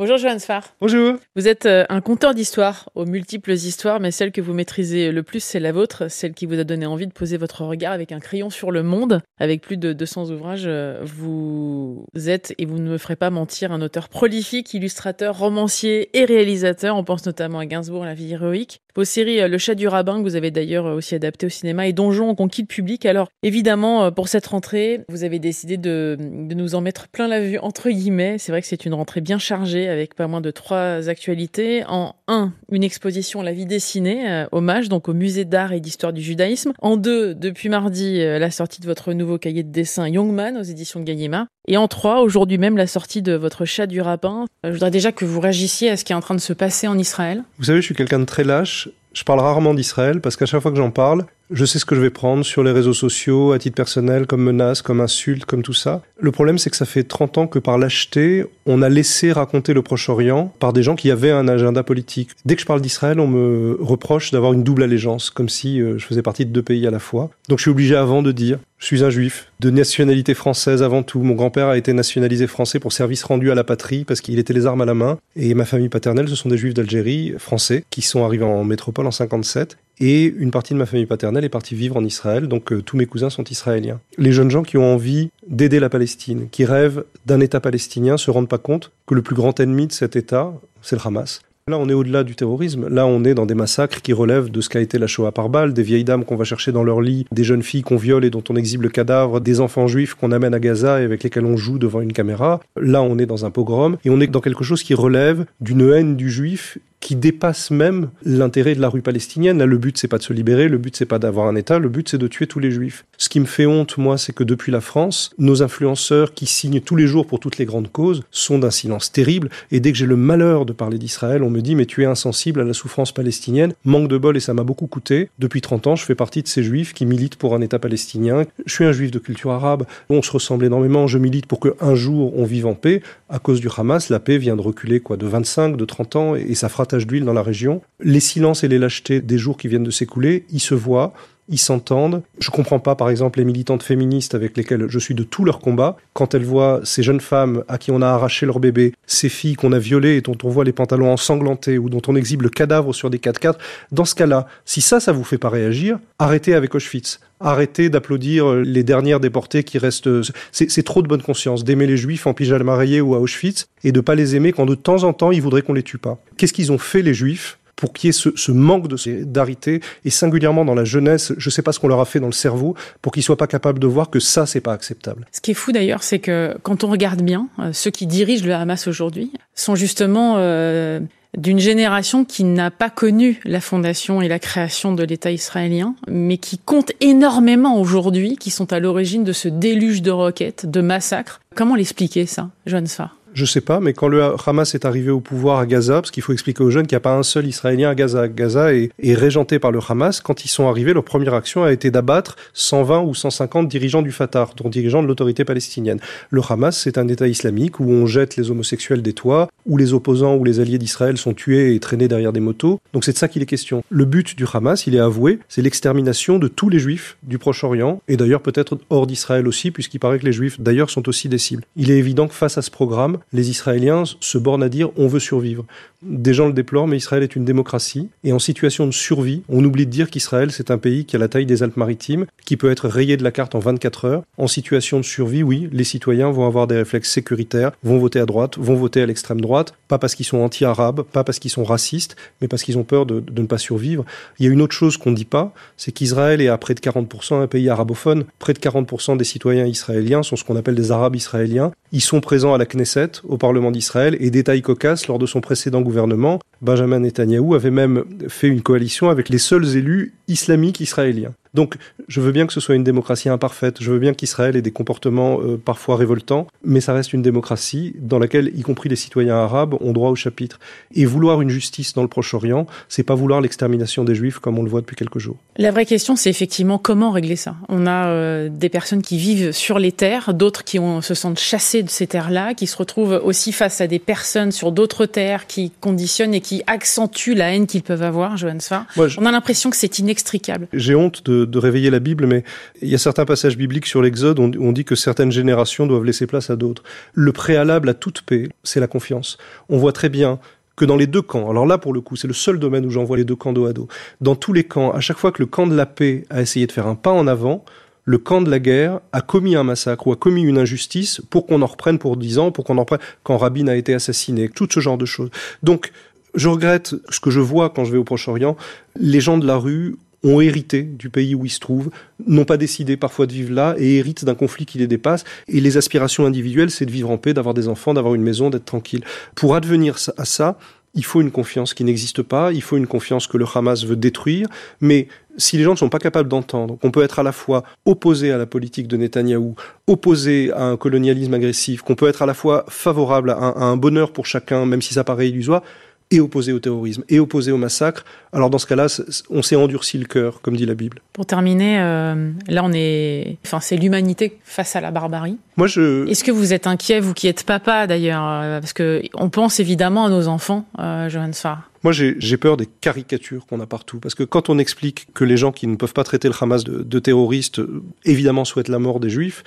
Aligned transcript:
Bonjour 0.00 0.16
Johan 0.16 0.38
Sfar. 0.38 0.62
Bonjour. 0.80 1.16
Vous 1.34 1.48
êtes 1.48 1.66
euh, 1.66 1.84
un 1.88 2.00
conteur 2.00 2.32
d'histoires, 2.32 2.88
aux 2.94 3.04
multiples 3.04 3.50
histoires, 3.50 3.98
mais 3.98 4.12
celle 4.12 4.30
que 4.30 4.40
vous 4.40 4.52
maîtrisez 4.52 5.10
le 5.10 5.24
plus, 5.24 5.42
c'est 5.42 5.58
la 5.58 5.72
vôtre, 5.72 6.08
celle 6.08 6.34
qui 6.34 6.46
vous 6.46 6.56
a 6.60 6.62
donné 6.62 6.86
envie 6.86 7.08
de 7.08 7.12
poser 7.12 7.36
votre 7.36 7.64
regard 7.64 7.94
avec 7.94 8.12
un 8.12 8.20
crayon 8.20 8.48
sur 8.48 8.70
le 8.70 8.84
monde. 8.84 9.22
Avec 9.40 9.60
plus 9.60 9.76
de 9.76 9.92
200 9.92 10.30
ouvrages, 10.30 10.66
euh, 10.66 11.00
vous 11.02 12.06
êtes, 12.14 12.54
et 12.58 12.64
vous 12.64 12.78
ne 12.78 12.88
me 12.88 12.96
ferez 12.96 13.16
pas 13.16 13.30
mentir, 13.30 13.72
un 13.72 13.82
auteur 13.82 14.08
prolifique, 14.08 14.72
illustrateur, 14.72 15.36
romancier 15.36 16.16
et 16.16 16.24
réalisateur. 16.24 16.94
On 16.94 17.02
pense 17.02 17.26
notamment 17.26 17.58
à 17.58 17.66
Gainsbourg, 17.66 18.04
La 18.04 18.14
vie 18.14 18.32
héroïque. 18.32 18.80
Vos 18.98 19.04
séries 19.04 19.40
euh, 19.40 19.46
Le 19.46 19.58
chat 19.58 19.76
du 19.76 19.86
rabbin, 19.86 20.18
que 20.18 20.22
vous 20.22 20.34
avez 20.34 20.50
d'ailleurs 20.50 20.86
aussi 20.86 21.14
adapté 21.14 21.46
au 21.46 21.48
cinéma, 21.48 21.86
et 21.86 21.92
Donjon 21.92 22.30
ont 22.30 22.34
conquis 22.34 22.62
le 22.62 22.66
public. 22.66 23.06
Alors, 23.06 23.28
évidemment, 23.44 24.10
pour 24.10 24.26
cette 24.26 24.48
rentrée, 24.48 25.02
vous 25.08 25.22
avez 25.22 25.38
décidé 25.38 25.76
de, 25.76 26.16
de 26.18 26.54
nous 26.54 26.74
en 26.74 26.80
mettre 26.80 27.06
plein 27.06 27.28
la 27.28 27.40
vue, 27.40 27.58
entre 27.58 27.90
guillemets. 27.90 28.38
C'est 28.38 28.50
vrai 28.50 28.60
que 28.60 28.66
c'est 28.66 28.86
une 28.86 28.94
rentrée 28.94 29.20
bien 29.20 29.38
chargée 29.38 29.88
avec 29.88 30.16
pas 30.16 30.26
moins 30.26 30.40
de 30.40 30.50
trois 30.50 31.08
actualités. 31.08 31.84
En 31.86 32.16
un, 32.26 32.52
une 32.70 32.84
exposition 32.84 33.40
La 33.40 33.52
vie 33.52 33.66
dessinée, 33.66 34.28
euh, 34.28 34.46
hommage 34.52 34.88
donc 34.88 35.08
au 35.08 35.14
musée 35.14 35.44
d'art 35.44 35.72
et 35.72 35.80
d'histoire 35.80 36.12
du 36.12 36.20
judaïsme. 36.20 36.72
En 36.80 36.96
deux, 36.96 37.34
depuis 37.34 37.68
mardi, 37.68 38.20
euh, 38.20 38.38
la 38.38 38.50
sortie 38.50 38.80
de 38.80 38.86
votre 38.86 39.12
nouveau 39.12 39.38
cahier 39.38 39.62
de 39.62 39.70
dessin 39.70 40.08
Youngman 40.08 40.56
aux 40.56 40.62
éditions 40.62 41.00
Gallimard. 41.00 41.46
Et 41.66 41.76
en 41.76 41.88
trois, 41.88 42.20
aujourd'hui 42.20 42.58
même, 42.58 42.76
la 42.76 42.86
sortie 42.86 43.22
de 43.22 43.32
votre 43.32 43.64
chat 43.64 43.86
du 43.86 44.00
rapin. 44.00 44.46
Euh, 44.64 44.68
je 44.68 44.72
voudrais 44.72 44.90
déjà 44.90 45.12
que 45.12 45.24
vous 45.24 45.40
réagissiez 45.40 45.90
à 45.90 45.96
ce 45.96 46.04
qui 46.04 46.12
est 46.12 46.16
en 46.16 46.20
train 46.20 46.34
de 46.34 46.40
se 46.40 46.52
passer 46.52 46.86
en 46.86 46.98
Israël. 46.98 47.42
Vous 47.58 47.64
savez, 47.64 47.80
je 47.80 47.86
suis 47.86 47.94
quelqu'un 47.94 48.18
de 48.18 48.24
très 48.24 48.44
lâche. 48.44 48.87
Je 49.12 49.24
parle 49.24 49.40
rarement 49.40 49.74
d'Israël 49.74 50.20
parce 50.20 50.36
qu'à 50.36 50.46
chaque 50.46 50.60
fois 50.60 50.70
que 50.70 50.76
j'en 50.76 50.90
parle, 50.90 51.24
je 51.50 51.64
sais 51.64 51.78
ce 51.78 51.84
que 51.84 51.94
je 51.94 52.00
vais 52.00 52.10
prendre 52.10 52.44
sur 52.44 52.62
les 52.62 52.72
réseaux 52.72 52.92
sociaux, 52.92 53.52
à 53.52 53.58
titre 53.58 53.76
personnel, 53.76 54.26
comme 54.26 54.42
menace, 54.42 54.82
comme 54.82 55.00
insulte, 55.00 55.44
comme 55.44 55.62
tout 55.62 55.72
ça. 55.72 56.02
Le 56.20 56.30
problème, 56.30 56.58
c'est 56.58 56.70
que 56.70 56.76
ça 56.76 56.84
fait 56.84 57.04
30 57.04 57.38
ans 57.38 57.46
que 57.46 57.58
par 57.58 57.78
lâcheté, 57.78 58.44
on 58.66 58.82
a 58.82 58.88
laissé 58.88 59.32
raconter 59.32 59.72
le 59.72 59.82
Proche-Orient 59.82 60.52
par 60.58 60.72
des 60.72 60.82
gens 60.82 60.96
qui 60.96 61.10
avaient 61.10 61.30
un 61.30 61.48
agenda 61.48 61.82
politique. 61.82 62.30
Dès 62.44 62.54
que 62.54 62.60
je 62.60 62.66
parle 62.66 62.80
d'Israël, 62.80 63.20
on 63.20 63.26
me 63.26 63.76
reproche 63.80 64.30
d'avoir 64.30 64.52
une 64.52 64.62
double 64.62 64.82
allégeance, 64.82 65.30
comme 65.30 65.48
si 65.48 65.80
euh, 65.80 65.98
je 65.98 66.04
faisais 66.04 66.22
partie 66.22 66.44
de 66.44 66.52
deux 66.52 66.62
pays 66.62 66.86
à 66.86 66.90
la 66.90 66.98
fois. 66.98 67.30
Donc 67.48 67.58
je 67.58 67.62
suis 67.62 67.70
obligé 67.70 67.96
avant 67.96 68.22
de 68.22 68.32
dire, 68.32 68.58
je 68.78 68.86
suis 68.86 69.02
un 69.02 69.10
juif, 69.10 69.50
de 69.60 69.70
nationalité 69.70 70.34
française 70.34 70.82
avant 70.82 71.02
tout. 71.02 71.22
Mon 71.22 71.34
grand-père 71.34 71.68
a 71.68 71.78
été 71.78 71.92
nationalisé 71.92 72.46
français 72.46 72.78
pour 72.78 72.92
service 72.92 73.24
rendu 73.24 73.50
à 73.50 73.54
la 73.54 73.64
patrie 73.64 74.04
parce 74.04 74.20
qu'il 74.20 74.38
était 74.38 74.52
les 74.52 74.66
armes 74.66 74.82
à 74.82 74.86
la 74.86 74.94
main. 74.94 75.18
Et 75.34 75.54
ma 75.54 75.64
famille 75.64 75.88
paternelle, 75.88 76.28
ce 76.28 76.36
sont 76.36 76.48
des 76.48 76.58
juifs 76.58 76.74
d'Algérie, 76.74 77.34
français, 77.38 77.84
qui 77.90 78.02
sont 78.02 78.24
arrivés 78.24 78.44
en 78.44 78.64
métropole 78.64 79.06
en 79.06 79.10
57 79.10 79.78
et 80.00 80.24
une 80.24 80.50
partie 80.50 80.74
de 80.74 80.78
ma 80.78 80.86
famille 80.86 81.06
paternelle 81.06 81.44
est 81.44 81.48
partie 81.48 81.74
vivre 81.74 81.96
en 81.96 82.04
Israël, 82.04 82.48
donc 82.48 82.72
euh, 82.72 82.82
tous 82.82 82.96
mes 82.96 83.06
cousins 83.06 83.30
sont 83.30 83.44
israéliens. 83.44 84.00
Les 84.16 84.32
jeunes 84.32 84.50
gens 84.50 84.62
qui 84.62 84.76
ont 84.76 84.94
envie 84.94 85.30
d'aider 85.46 85.80
la 85.80 85.88
Palestine, 85.88 86.48
qui 86.50 86.64
rêvent 86.64 87.04
d'un 87.26 87.40
État 87.40 87.60
palestinien, 87.60 88.16
se 88.16 88.30
rendent 88.30 88.48
pas 88.48 88.58
compte 88.58 88.92
que 89.06 89.14
le 89.14 89.22
plus 89.22 89.34
grand 89.34 89.58
ennemi 89.60 89.86
de 89.86 89.92
cet 89.92 90.16
État, 90.16 90.52
c'est 90.82 90.96
le 90.96 91.02
Hamas. 91.04 91.40
Là, 91.68 91.76
on 91.76 91.90
est 91.90 91.94
au-delà 91.94 92.24
du 92.24 92.34
terrorisme. 92.34 92.88
Là, 92.88 93.06
on 93.06 93.24
est 93.24 93.34
dans 93.34 93.44
des 93.44 93.54
massacres 93.54 94.00
qui 94.00 94.14
relèvent 94.14 94.50
de 94.50 94.62
ce 94.62 94.70
qu'a 94.70 94.80
été 94.80 94.98
la 94.98 95.06
Shoah 95.06 95.32
par 95.32 95.50
balle, 95.50 95.74
des 95.74 95.82
vieilles 95.82 96.04
dames 96.04 96.24
qu'on 96.24 96.36
va 96.36 96.44
chercher 96.44 96.72
dans 96.72 96.82
leur 96.82 97.02
lit, 97.02 97.26
des 97.30 97.44
jeunes 97.44 97.62
filles 97.62 97.82
qu'on 97.82 97.98
viole 97.98 98.24
et 98.24 98.30
dont 98.30 98.42
on 98.48 98.56
exhibe 98.56 98.80
le 98.80 98.88
cadavre, 98.88 99.38
des 99.42 99.60
enfants 99.60 99.86
juifs 99.86 100.14
qu'on 100.14 100.32
amène 100.32 100.54
à 100.54 100.60
Gaza 100.60 100.98
et 101.02 101.04
avec 101.04 101.22
lesquels 101.22 101.44
on 101.44 101.58
joue 101.58 101.78
devant 101.78 102.00
une 102.00 102.14
caméra. 102.14 102.60
Là, 102.80 103.02
on 103.02 103.18
est 103.18 103.26
dans 103.26 103.44
un 103.44 103.50
pogrom 103.50 103.98
et 104.02 104.08
on 104.08 104.18
est 104.18 104.28
dans 104.28 104.40
quelque 104.40 104.64
chose 104.64 104.82
qui 104.82 104.94
relève 104.94 105.44
d'une 105.60 105.92
haine 105.92 106.16
du 106.16 106.30
juif 106.30 106.78
qui 107.00 107.16
dépasse 107.16 107.70
même 107.70 108.10
l'intérêt 108.24 108.74
de 108.74 108.80
la 108.80 108.88
rue 108.88 109.02
palestinienne. 109.02 109.58
Là, 109.58 109.66
le 109.66 109.78
but, 109.78 109.96
c'est 109.96 110.08
pas 110.08 110.18
de 110.18 110.22
se 110.22 110.32
libérer, 110.32 110.68
le 110.68 110.78
but, 110.78 110.96
c'est 110.96 111.06
pas 111.06 111.18
d'avoir 111.18 111.46
un 111.46 111.54
État, 111.54 111.78
le 111.78 111.88
but, 111.88 112.08
c'est 112.08 112.18
de 112.18 112.26
tuer 112.26 112.46
tous 112.46 112.58
les 112.58 112.70
juifs. 112.70 113.04
Ce 113.16 113.28
qui 113.28 113.40
me 113.40 113.46
fait 113.46 113.66
honte, 113.66 113.98
moi, 113.98 114.18
c'est 114.18 114.32
que 114.32 114.44
depuis 114.44 114.72
la 114.72 114.80
France, 114.80 115.30
nos 115.38 115.62
influenceurs 115.62 116.34
qui 116.34 116.46
signent 116.46 116.80
tous 116.80 116.96
les 116.96 117.06
jours 117.06 117.26
pour 117.26 117.40
toutes 117.40 117.58
les 117.58 117.64
grandes 117.64 117.90
causes 117.90 118.22
sont 118.30 118.58
d'un 118.58 118.70
silence 118.70 119.12
terrible. 119.12 119.48
Et 119.70 119.80
dès 119.80 119.92
que 119.92 119.98
j'ai 119.98 120.06
le 120.06 120.16
malheur 120.16 120.66
de 120.66 120.72
parler 120.72 120.98
d'Israël, 120.98 121.42
on 121.42 121.50
me 121.50 121.60
dit, 121.60 121.74
mais 121.74 121.86
tu 121.86 122.02
es 122.02 122.06
insensible 122.06 122.60
à 122.60 122.64
la 122.64 122.74
souffrance 122.74 123.12
palestinienne. 123.12 123.74
Manque 123.84 124.08
de 124.08 124.18
bol, 124.18 124.36
et 124.36 124.40
ça 124.40 124.54
m'a 124.54 124.64
beaucoup 124.64 124.86
coûté. 124.86 125.30
Depuis 125.38 125.60
30 125.60 125.86
ans, 125.86 125.96
je 125.96 126.04
fais 126.04 126.14
partie 126.14 126.42
de 126.42 126.48
ces 126.48 126.62
juifs 126.62 126.94
qui 126.94 127.06
militent 127.06 127.36
pour 127.36 127.54
un 127.54 127.60
État 127.60 127.78
palestinien. 127.78 128.44
Je 128.66 128.72
suis 128.72 128.84
un 128.84 128.92
juif 128.92 129.10
de 129.10 129.18
culture 129.18 129.52
arabe. 129.52 129.84
On 130.10 130.22
se 130.22 130.32
ressemble 130.32 130.64
énormément. 130.64 131.06
Je 131.06 131.18
milite 131.18 131.46
pour 131.46 131.60
qu'un 131.60 131.94
jour, 131.94 132.36
on 132.36 132.44
vive 132.44 132.66
en 132.66 132.74
paix. 132.74 133.02
À 133.28 133.38
cause 133.38 133.60
du 133.60 133.68
Hamas, 133.76 134.08
la 134.10 134.20
paix 134.20 134.38
vient 134.38 134.56
de 134.56 134.62
reculer, 134.62 135.00
quoi, 135.00 135.16
de 135.16 135.26
25, 135.26 135.76
de 135.76 135.84
30 135.84 136.16
ans, 136.16 136.34
et 136.34 136.54
ça 136.54 136.68
fera 136.68 136.86
d'huile 136.96 137.24
dans 137.24 137.32
la 137.32 137.42
région. 137.42 137.82
Les 138.00 138.20
silences 138.20 138.64
et 138.64 138.68
les 138.68 138.78
lâchetés 138.78 139.20
des 139.20 139.38
jours 139.38 139.56
qui 139.56 139.68
viennent 139.68 139.84
de 139.84 139.90
s'écouler, 139.90 140.44
ils 140.50 140.60
se 140.60 140.74
voient, 140.74 141.12
ils 141.48 141.58
s'entendent. 141.58 142.22
Je 142.38 142.50
comprends 142.50 142.78
pas, 142.78 142.94
par 142.94 143.10
exemple, 143.10 143.38
les 143.38 143.44
militantes 143.44 143.82
féministes 143.82 144.34
avec 144.34 144.56
lesquelles 144.56 144.86
je 144.88 144.98
suis 144.98 145.14
de 145.14 145.22
tout 145.22 145.44
leur 145.44 145.60
combat, 145.60 145.96
quand 146.12 146.34
elles 146.34 146.44
voient 146.44 146.80
ces 146.84 147.02
jeunes 147.02 147.20
femmes 147.20 147.64
à 147.68 147.78
qui 147.78 147.90
on 147.90 148.02
a 148.02 148.08
arraché 148.08 148.46
leur 148.46 148.60
bébé, 148.60 148.94
ces 149.06 149.28
filles 149.28 149.54
qu'on 149.54 149.72
a 149.72 149.78
violées 149.78 150.16
et 150.16 150.20
dont 150.20 150.36
on 150.44 150.48
voit 150.48 150.64
les 150.64 150.72
pantalons 150.72 151.12
ensanglantés 151.12 151.78
ou 151.78 151.88
dont 151.88 152.02
on 152.06 152.16
exhibe 152.16 152.42
le 152.42 152.50
cadavre 152.50 152.94
sur 152.94 153.10
des 153.10 153.18
4x4. 153.18 153.54
Dans 153.92 154.04
ce 154.04 154.14
cas-là, 154.14 154.46
si 154.64 154.80
ça, 154.80 155.00
ça 155.00 155.12
vous 155.12 155.24
fait 155.24 155.38
pas 155.38 155.48
réagir, 155.48 155.98
arrêtez 156.18 156.54
avec 156.54 156.74
Auschwitz. 156.74 157.20
Arrêtez 157.40 157.88
d'applaudir 157.88 158.52
les 158.52 158.82
dernières 158.82 159.20
déportées 159.20 159.62
qui 159.62 159.78
restent. 159.78 160.10
C'est 160.50 160.82
trop 160.82 161.02
de 161.02 161.06
bonne 161.06 161.22
conscience 161.22 161.62
d'aimer 161.62 161.86
les 161.86 161.96
juifs 161.96 162.26
en 162.26 162.34
pyjama 162.34 162.74
rayé 162.74 163.00
ou 163.00 163.14
à 163.14 163.20
Auschwitz 163.20 163.68
et 163.84 163.92
de 163.92 164.00
pas 164.00 164.16
les 164.16 164.34
aimer 164.34 164.52
quand 164.52 164.66
de 164.66 164.74
temps 164.74 165.04
en 165.04 165.12
temps 165.12 165.30
ils 165.30 165.40
voudraient 165.40 165.62
qu'on 165.62 165.72
les 165.72 165.84
tue 165.84 165.98
pas. 165.98 166.18
Qu'est-ce 166.36 166.52
qu'ils 166.52 166.72
ont 166.72 166.78
fait 166.78 167.00
les 167.00 167.14
juifs? 167.14 167.57
Pour 167.78 167.92
qu'il 167.92 168.08
y 168.08 168.10
ait 168.10 168.12
ce, 168.12 168.30
ce 168.34 168.50
manque 168.50 168.88
de 168.88 168.96
solidarité 168.96 169.80
et 170.04 170.10
singulièrement 170.10 170.64
dans 170.64 170.74
la 170.74 170.84
jeunesse, 170.84 171.32
je 171.38 171.48
sais 171.48 171.62
pas 171.62 171.72
ce 171.72 171.78
qu'on 171.78 171.88
leur 171.88 172.00
a 172.00 172.04
fait 172.04 172.18
dans 172.18 172.26
le 172.26 172.32
cerveau 172.32 172.74
pour 173.00 173.12
qu'ils 173.12 173.22
soient 173.22 173.36
pas 173.36 173.46
capables 173.46 173.78
de 173.78 173.86
voir 173.86 174.10
que 174.10 174.18
ça 174.20 174.46
c'est 174.46 174.60
pas 174.60 174.72
acceptable. 174.72 175.26
Ce 175.32 175.40
qui 175.40 175.52
est 175.52 175.54
fou 175.54 175.70
d'ailleurs, 175.70 176.02
c'est 176.02 176.18
que 176.18 176.56
quand 176.62 176.82
on 176.82 176.90
regarde 176.90 177.22
bien, 177.22 177.48
euh, 177.60 177.72
ceux 177.72 177.90
qui 177.90 178.06
dirigent 178.06 178.44
le 178.44 178.52
Hamas 178.52 178.88
aujourd'hui 178.88 179.32
sont 179.54 179.76
justement 179.76 180.34
euh, 180.38 180.98
d'une 181.36 181.60
génération 181.60 182.24
qui 182.24 182.42
n'a 182.42 182.70
pas 182.70 182.90
connu 182.90 183.40
la 183.44 183.60
fondation 183.60 184.20
et 184.22 184.28
la 184.28 184.38
création 184.38 184.92
de 184.92 185.04
l'État 185.04 185.30
israélien, 185.30 185.94
mais 186.08 186.38
qui 186.38 186.58
compte 186.58 186.92
énormément 187.00 187.80
aujourd'hui, 187.80 188.36
qui 188.36 188.50
sont 188.50 188.72
à 188.72 188.80
l'origine 188.80 189.24
de 189.24 189.32
ce 189.32 189.48
déluge 189.48 190.02
de 190.02 190.10
roquettes, 190.10 190.66
de 190.66 190.80
massacres. 190.80 191.40
Comment 191.54 191.76
l'expliquer 191.76 192.26
ça, 192.26 192.50
Johan 192.66 192.86
Sfar 192.86 193.17
je 193.34 193.44
sais 193.44 193.60
pas, 193.60 193.80
mais 193.80 193.92
quand 193.92 194.08
le 194.08 194.22
Hamas 194.46 194.74
est 194.74 194.84
arrivé 194.84 195.10
au 195.10 195.20
pouvoir 195.20 195.58
à 195.58 195.66
Gaza, 195.66 195.94
parce 195.94 196.10
qu'il 196.10 196.22
faut 196.22 196.32
expliquer 196.32 196.62
aux 196.62 196.70
jeunes 196.70 196.86
qu'il 196.86 196.96
n'y 196.96 197.00
a 197.00 197.00
pas 197.00 197.14
un 197.14 197.22
seul 197.22 197.46
Israélien 197.46 197.90
à 197.90 197.94
Gaza. 197.94 198.28
Gaza 198.28 198.74
est, 198.74 198.90
est, 199.02 199.14
régenté 199.14 199.58
par 199.58 199.70
le 199.70 199.80
Hamas. 199.86 200.20
Quand 200.20 200.44
ils 200.44 200.48
sont 200.48 200.68
arrivés, 200.68 200.92
leur 200.92 201.04
première 201.04 201.34
action 201.34 201.64
a 201.64 201.72
été 201.72 201.90
d'abattre 201.90 202.36
120 202.54 203.02
ou 203.02 203.14
150 203.14 203.68
dirigeants 203.68 204.02
du 204.02 204.12
Fatah, 204.12 204.48
dont 204.56 204.68
dirigeants 204.68 205.02
de 205.02 205.08
l'autorité 205.08 205.44
palestinienne. 205.44 206.00
Le 206.30 206.42
Hamas, 206.48 206.78
c'est 206.78 206.98
un 206.98 207.08
État 207.08 207.28
islamique 207.28 207.80
où 207.80 207.90
on 207.90 208.06
jette 208.06 208.36
les 208.36 208.50
homosexuels 208.50 209.02
des 209.02 209.12
toits, 209.12 209.48
où 209.66 209.76
les 209.76 209.92
opposants 209.92 210.36
ou 210.36 210.44
les 210.44 210.60
alliés 210.60 210.78
d'Israël 210.78 211.18
sont 211.18 211.34
tués 211.34 211.74
et 211.74 211.80
traînés 211.80 212.08
derrière 212.08 212.32
des 212.32 212.40
motos. 212.40 212.80
Donc 212.92 213.04
c'est 213.04 213.12
de 213.12 213.18
ça 213.18 213.28
qu'il 213.28 213.42
est 213.42 213.46
question. 213.46 213.82
Le 213.90 214.04
but 214.04 214.36
du 214.36 214.44
Hamas, 214.52 214.86
il 214.86 214.94
est 214.94 215.00
avoué, 215.00 215.38
c'est 215.48 215.62
l'extermination 215.62 216.38
de 216.38 216.48
tous 216.48 216.68
les 216.68 216.78
juifs 216.78 217.16
du 217.22 217.38
Proche-Orient, 217.38 218.02
et 218.08 218.16
d'ailleurs 218.16 218.40
peut-être 218.40 218.78
hors 218.90 219.06
d'Israël 219.06 219.46
aussi, 219.46 219.70
puisqu'il 219.70 219.98
paraît 219.98 220.18
que 220.18 220.24
les 220.24 220.32
juifs 220.32 220.60
d'ailleurs 220.60 220.90
sont 220.90 221.08
aussi 221.08 221.28
des 221.28 221.38
cibles. 221.38 221.64
Il 221.76 221.90
est 221.90 221.98
évident 221.98 222.28
que 222.28 222.34
face 222.34 222.58
à 222.58 222.62
ce 222.62 222.70
programme, 222.70 223.17
les 223.32 223.50
Israéliens 223.50 224.04
se 224.20 224.38
bornent 224.38 224.62
à 224.62 224.68
dire 224.68 224.90
on 224.96 225.08
veut 225.08 225.20
survivre. 225.20 225.64
Des 226.02 226.32
gens 226.32 226.46
le 226.46 226.52
déplorent, 226.52 226.86
mais 226.86 226.96
Israël 226.96 227.24
est 227.24 227.34
une 227.34 227.44
démocratie. 227.44 228.08
Et 228.22 228.32
en 228.32 228.38
situation 228.38 228.86
de 228.86 228.92
survie, 228.92 229.42
on 229.48 229.64
oublie 229.64 229.84
de 229.84 229.90
dire 229.90 230.10
qu'Israël, 230.10 230.52
c'est 230.52 230.70
un 230.70 230.78
pays 230.78 231.04
qui 231.04 231.16
a 231.16 231.18
la 231.18 231.26
taille 231.26 231.46
des 231.46 231.64
Alpes-Maritimes, 231.64 232.26
qui 232.44 232.56
peut 232.56 232.70
être 232.70 232.88
rayé 232.88 233.16
de 233.16 233.24
la 233.24 233.32
carte 233.32 233.56
en 233.56 233.58
24 233.58 234.04
heures. 234.04 234.22
En 234.36 234.46
situation 234.46 234.98
de 234.98 235.04
survie, 235.04 235.42
oui, 235.42 235.68
les 235.72 235.82
citoyens 235.82 236.30
vont 236.30 236.46
avoir 236.46 236.68
des 236.68 236.76
réflexes 236.76 237.10
sécuritaires, 237.10 237.72
vont 237.82 237.98
voter 237.98 238.20
à 238.20 238.26
droite, 238.26 238.58
vont 238.58 238.76
voter 238.76 239.02
à 239.02 239.06
l'extrême 239.06 239.40
droite, 239.40 239.74
pas 239.88 239.98
parce 239.98 240.14
qu'ils 240.14 240.26
sont 240.26 240.38
anti-arabes, 240.38 241.02
pas 241.02 241.24
parce 241.24 241.40
qu'ils 241.40 241.50
sont 241.50 241.64
racistes, 241.64 242.14
mais 242.40 242.46
parce 242.46 242.62
qu'ils 242.62 242.78
ont 242.78 242.84
peur 242.84 243.04
de, 243.04 243.18
de, 243.18 243.42
ne 243.42 243.46
pas 243.46 243.58
survivre. 243.58 244.04
Il 244.38 244.46
y 244.46 244.48
a 244.48 244.52
une 244.52 244.62
autre 244.62 244.74
chose 244.74 244.98
qu'on 244.98 245.10
ne 245.10 245.16
dit 245.16 245.24
pas, 245.24 245.52
c'est 245.76 245.90
qu'Israël 245.90 246.40
est 246.40 246.48
à 246.48 246.58
près 246.58 246.74
de 246.74 246.80
40% 246.80 247.42
un 247.42 247.46
pays 247.48 247.68
arabophone. 247.68 248.24
Près 248.38 248.52
de 248.52 248.60
40% 248.60 249.16
des 249.16 249.24
citoyens 249.24 249.66
israéliens 249.66 250.22
sont 250.22 250.36
ce 250.36 250.44
qu'on 250.44 250.56
appelle 250.56 250.76
des 250.76 250.92
arabes 250.92 251.16
israéliens. 251.16 251.72
Ils 251.92 252.02
sont 252.02 252.20
présents 252.20 252.54
à 252.54 252.58
la 252.58 252.66
Knesset, 252.66 253.07
au 253.24 253.36
Parlement 253.36 253.70
d'Israël, 253.70 254.16
et 254.20 254.30
détail 254.30 254.62
cocasse, 254.62 255.06
lors 255.08 255.18
de 255.18 255.26
son 255.26 255.40
précédent 255.40 255.80
gouvernement, 255.80 256.38
Benjamin 256.60 257.00
Netanyahou 257.00 257.54
avait 257.54 257.70
même 257.70 258.04
fait 258.28 258.48
une 258.48 258.62
coalition 258.62 259.10
avec 259.10 259.28
les 259.28 259.38
seuls 259.38 259.76
élus 259.76 260.14
islamiques 260.26 260.80
israéliens. 260.80 261.32
Donc, 261.58 261.74
je 262.06 262.20
veux 262.20 262.30
bien 262.30 262.46
que 262.46 262.52
ce 262.52 262.60
soit 262.60 262.76
une 262.76 262.84
démocratie 262.84 263.28
imparfaite, 263.28 263.78
je 263.80 263.90
veux 263.90 263.98
bien 263.98 264.14
qu'Israël 264.14 264.54
ait 264.54 264.62
des 264.62 264.70
comportements 264.70 265.40
euh, 265.40 265.56
parfois 265.56 265.96
révoltants, 265.96 266.46
mais 266.62 266.80
ça 266.80 266.92
reste 266.92 267.12
une 267.12 267.22
démocratie 267.22 267.96
dans 267.98 268.20
laquelle, 268.20 268.52
y 268.56 268.62
compris 268.62 268.88
les 268.88 268.94
citoyens 268.94 269.34
arabes, 269.34 269.74
ont 269.80 269.92
droit 269.92 270.10
au 270.10 270.14
chapitre. 270.14 270.60
Et 270.94 271.04
vouloir 271.04 271.42
une 271.42 271.50
justice 271.50 271.94
dans 271.94 272.02
le 272.02 272.08
Proche-Orient, 272.08 272.68
c'est 272.88 273.02
pas 273.02 273.16
vouloir 273.16 273.40
l'extermination 273.40 274.04
des 274.04 274.14
Juifs 274.14 274.38
comme 274.38 274.56
on 274.56 274.62
le 274.62 274.70
voit 274.70 274.82
depuis 274.82 274.94
quelques 274.94 275.18
jours. 275.18 275.34
La 275.56 275.72
vraie 275.72 275.84
question, 275.84 276.14
c'est 276.14 276.30
effectivement 276.30 276.78
comment 276.78 277.10
régler 277.10 277.34
ça. 277.34 277.56
On 277.68 277.88
a 277.88 278.06
euh, 278.06 278.48
des 278.48 278.68
personnes 278.68 279.02
qui 279.02 279.18
vivent 279.18 279.50
sur 279.50 279.80
les 279.80 279.90
terres, 279.90 280.34
d'autres 280.34 280.62
qui 280.62 280.78
ont, 280.78 281.00
se 281.00 281.14
sentent 281.14 281.40
chassées 281.40 281.82
de 281.82 281.90
ces 281.90 282.06
terres-là, 282.06 282.54
qui 282.54 282.68
se 282.68 282.76
retrouvent 282.76 283.20
aussi 283.24 283.50
face 283.50 283.80
à 283.80 283.88
des 283.88 283.98
personnes 283.98 284.52
sur 284.52 284.70
d'autres 284.70 285.06
terres 285.06 285.48
qui 285.48 285.72
conditionnent 285.80 286.34
et 286.34 286.40
qui 286.40 286.62
accentuent 286.68 287.34
la 287.34 287.52
haine 287.52 287.66
qu'ils 287.66 287.82
peuvent 287.82 288.04
avoir, 288.04 288.36
Johan 288.36 288.60
Sfar. 288.60 288.86
On 288.96 289.26
a 289.26 289.32
l'impression 289.32 289.70
que 289.70 289.76
c'est 289.76 289.98
inextricable. 289.98 290.68
J'ai 290.72 290.94
honte 290.94 291.24
de 291.24 291.47
de, 291.48 291.58
réveiller 291.58 291.90
la 291.90 291.98
Bible, 291.98 292.26
mais 292.26 292.44
il 292.82 292.88
y 292.88 292.94
a 292.94 292.98
certains 292.98 293.24
passages 293.24 293.56
bibliques 293.56 293.86
sur 293.86 294.02
l'Exode 294.02 294.38
où 294.38 294.50
on 294.60 294.72
dit 294.72 294.84
que 294.84 294.94
certaines 294.94 295.32
générations 295.32 295.86
doivent 295.86 296.04
laisser 296.04 296.26
place 296.26 296.50
à 296.50 296.56
d'autres. 296.56 296.82
Le 297.14 297.32
préalable 297.32 297.88
à 297.88 297.94
toute 297.94 298.22
paix, 298.22 298.48
c'est 298.62 298.80
la 298.80 298.86
confiance. 298.86 299.38
On 299.68 299.78
voit 299.78 299.92
très 299.92 300.08
bien 300.08 300.38
que 300.76 300.84
dans 300.84 300.96
les 300.96 301.08
deux 301.08 301.22
camps, 301.22 301.50
alors 301.50 301.66
là 301.66 301.76
pour 301.76 301.92
le 301.92 302.00
coup 302.00 302.14
c'est 302.14 302.28
le 302.28 302.34
seul 302.34 302.60
domaine 302.60 302.86
où 302.86 302.90
j'envoie 302.90 303.16
les 303.16 303.24
deux 303.24 303.34
camps 303.34 303.52
dos 303.52 303.66
à 303.66 303.72
dos, 303.72 303.88
dans 304.20 304.36
tous 304.36 304.52
les 304.52 304.62
camps, 304.62 304.92
à 304.92 305.00
chaque 305.00 305.18
fois 305.18 305.32
que 305.32 305.42
le 305.42 305.46
camp 305.46 305.66
de 305.66 305.74
la 305.74 305.86
paix 305.86 306.24
a 306.30 306.40
essayé 306.40 306.68
de 306.68 306.72
faire 306.72 306.86
un 306.86 306.94
pas 306.94 307.10
en 307.10 307.26
avant, 307.26 307.64
le 308.08 308.16
camp 308.16 308.40
de 308.40 308.50
la 308.50 308.58
guerre 308.58 309.00
a 309.12 309.20
commis 309.20 309.54
un 309.54 309.64
massacre 309.64 310.06
ou 310.06 310.12
a 310.12 310.16
commis 310.16 310.42
une 310.42 310.56
injustice 310.56 311.20
pour 311.28 311.44
qu'on 311.44 311.60
en 311.60 311.66
reprenne 311.66 311.98
pour 311.98 312.16
dix 312.16 312.38
ans, 312.38 312.50
pour 312.50 312.64
qu'on 312.64 312.78
en 312.78 312.80
reprenne 312.80 313.00
quand 313.22 313.36
Rabin 313.36 313.68
a 313.68 313.74
été 313.74 313.92
assassiné, 313.92 314.48
tout 314.48 314.66
ce 314.72 314.80
genre 314.80 314.96
de 314.96 315.04
choses. 315.04 315.28
Donc, 315.62 315.92
je 316.34 316.48
regrette 316.48 316.94
ce 317.10 317.20
que 317.20 317.28
je 317.28 317.40
vois 317.40 317.68
quand 317.68 317.84
je 317.84 317.92
vais 317.92 317.98
au 317.98 318.04
Proche-Orient. 318.04 318.56
Les 318.98 319.20
gens 319.20 319.36
de 319.36 319.46
la 319.46 319.56
rue 319.56 319.96
ont 320.24 320.40
hérité 320.40 320.82
du 320.82 321.10
pays 321.10 321.34
où 321.34 321.44
ils 321.44 321.50
se 321.50 321.60
trouvent, 321.60 321.90
n'ont 322.26 322.44
pas 322.44 322.56
décidé 322.56 322.96
parfois 322.96 323.26
de 323.26 323.32
vivre 323.32 323.52
là 323.52 323.74
et 323.78 323.96
héritent 323.98 324.24
d'un 324.24 324.34
conflit 324.34 324.66
qui 324.66 324.78
les 324.78 324.86
dépasse. 324.86 325.24
Et 325.46 325.60
les 325.60 325.76
aspirations 325.76 326.26
individuelles, 326.26 326.70
c'est 326.70 326.86
de 326.86 326.90
vivre 326.90 327.10
en 327.10 327.18
paix, 327.18 327.34
d'avoir 327.34 327.54
des 327.54 327.68
enfants, 327.68 327.94
d'avoir 327.94 328.14
une 328.14 328.22
maison, 328.22 328.50
d'être 328.50 328.64
tranquille. 328.64 329.04
Pour 329.34 329.54
advenir 329.54 329.96
à 330.16 330.24
ça, 330.24 330.58
il 330.94 331.04
faut 331.04 331.20
une 331.20 331.30
confiance 331.30 331.74
qui 331.74 331.84
n'existe 331.84 332.22
pas, 332.22 332.52
il 332.52 332.62
faut 332.62 332.76
une 332.76 332.86
confiance 332.86 333.26
que 333.26 333.36
le 333.36 333.44
Hamas 333.54 333.84
veut 333.84 333.96
détruire, 333.96 334.48
mais 334.80 335.08
si 335.36 335.56
les 335.56 335.62
gens 335.62 335.72
ne 335.72 335.76
sont 335.76 335.88
pas 335.88 336.00
capables 336.00 336.28
d'entendre 336.28 336.76
qu'on 336.78 336.90
peut 336.90 337.02
être 337.02 337.20
à 337.20 337.22
la 337.22 337.32
fois 337.32 337.62
opposé 337.84 338.32
à 338.32 338.38
la 338.38 338.46
politique 338.46 338.88
de 338.88 338.96
Netanyahou, 338.96 339.54
opposé 339.86 340.50
à 340.52 340.64
un 340.64 340.76
colonialisme 340.76 341.32
agressif, 341.34 341.82
qu'on 341.82 341.94
peut 341.94 342.08
être 342.08 342.22
à 342.22 342.26
la 342.26 342.34
fois 342.34 342.64
favorable 342.68 343.30
à 343.30 343.36
un, 343.36 343.76
bonheur 343.76 344.12
pour 344.12 344.26
chacun, 344.26 344.66
même 344.66 344.82
si 344.82 344.94
ça 344.94 345.04
paraît 345.04 345.28
illusoire, 345.28 345.62
et 346.10 346.20
opposé 346.20 346.52
au 346.52 346.58
terrorisme, 346.58 347.04
et 347.08 347.20
opposé 347.20 347.52
au 347.52 347.58
massacre, 347.58 348.04
alors 348.32 348.50
dans 348.50 348.58
ce 348.58 348.66
cas-là, 348.66 348.86
on 349.30 349.42
s'est 349.42 349.56
endurci 349.56 349.98
le 349.98 350.06
cœur, 350.06 350.40
comme 350.40 350.56
dit 350.56 350.66
la 350.66 350.74
Bible. 350.74 351.00
Pour 351.12 351.26
terminer, 351.26 351.80
euh, 351.80 352.30
là 352.48 352.62
on 352.64 352.72
est, 352.72 353.36
enfin 353.44 353.60
c'est 353.60 353.76
l'humanité 353.76 354.38
face 354.44 354.76
à 354.76 354.80
la 354.80 354.90
barbarie. 354.90 355.36
Moi 355.56 355.66
je. 355.66 356.08
Est-ce 356.08 356.24
que 356.24 356.30
vous 356.30 356.52
êtes 356.52 356.66
inquiet, 356.66 357.00
vous 357.00 357.14
qui 357.14 357.28
êtes 357.28 357.44
papa 357.44 357.86
d'ailleurs, 357.86 358.24
euh, 358.24 358.60
parce 358.60 358.72
que 358.72 359.02
on 359.14 359.28
pense 359.28 359.60
évidemment 359.60 360.06
à 360.06 360.10
nos 360.10 360.28
enfants, 360.28 360.66
euh, 360.78 361.08
Johan 361.08 361.32
Sfar. 361.32 361.68
Moi, 361.84 361.92
j'ai 361.92 362.36
peur 362.36 362.56
des 362.56 362.66
caricatures 362.66 363.46
qu'on 363.46 363.60
a 363.60 363.66
partout. 363.66 364.00
Parce 364.00 364.14
que 364.14 364.24
quand 364.24 364.48
on 364.48 364.58
explique 364.58 365.06
que 365.14 365.24
les 365.24 365.36
gens 365.36 365.52
qui 365.52 365.66
ne 365.66 365.76
peuvent 365.76 365.92
pas 365.92 366.04
traiter 366.04 366.28
le 366.28 366.34
Hamas 366.38 366.64
de, 366.64 366.98
terroristes, 366.98 367.60
euh, 367.60 367.82
évidemment, 368.04 368.44
souhaitent 368.44 368.68
la 368.68 368.78
mort 368.78 369.00
des 369.00 369.10
juifs, 369.10 369.44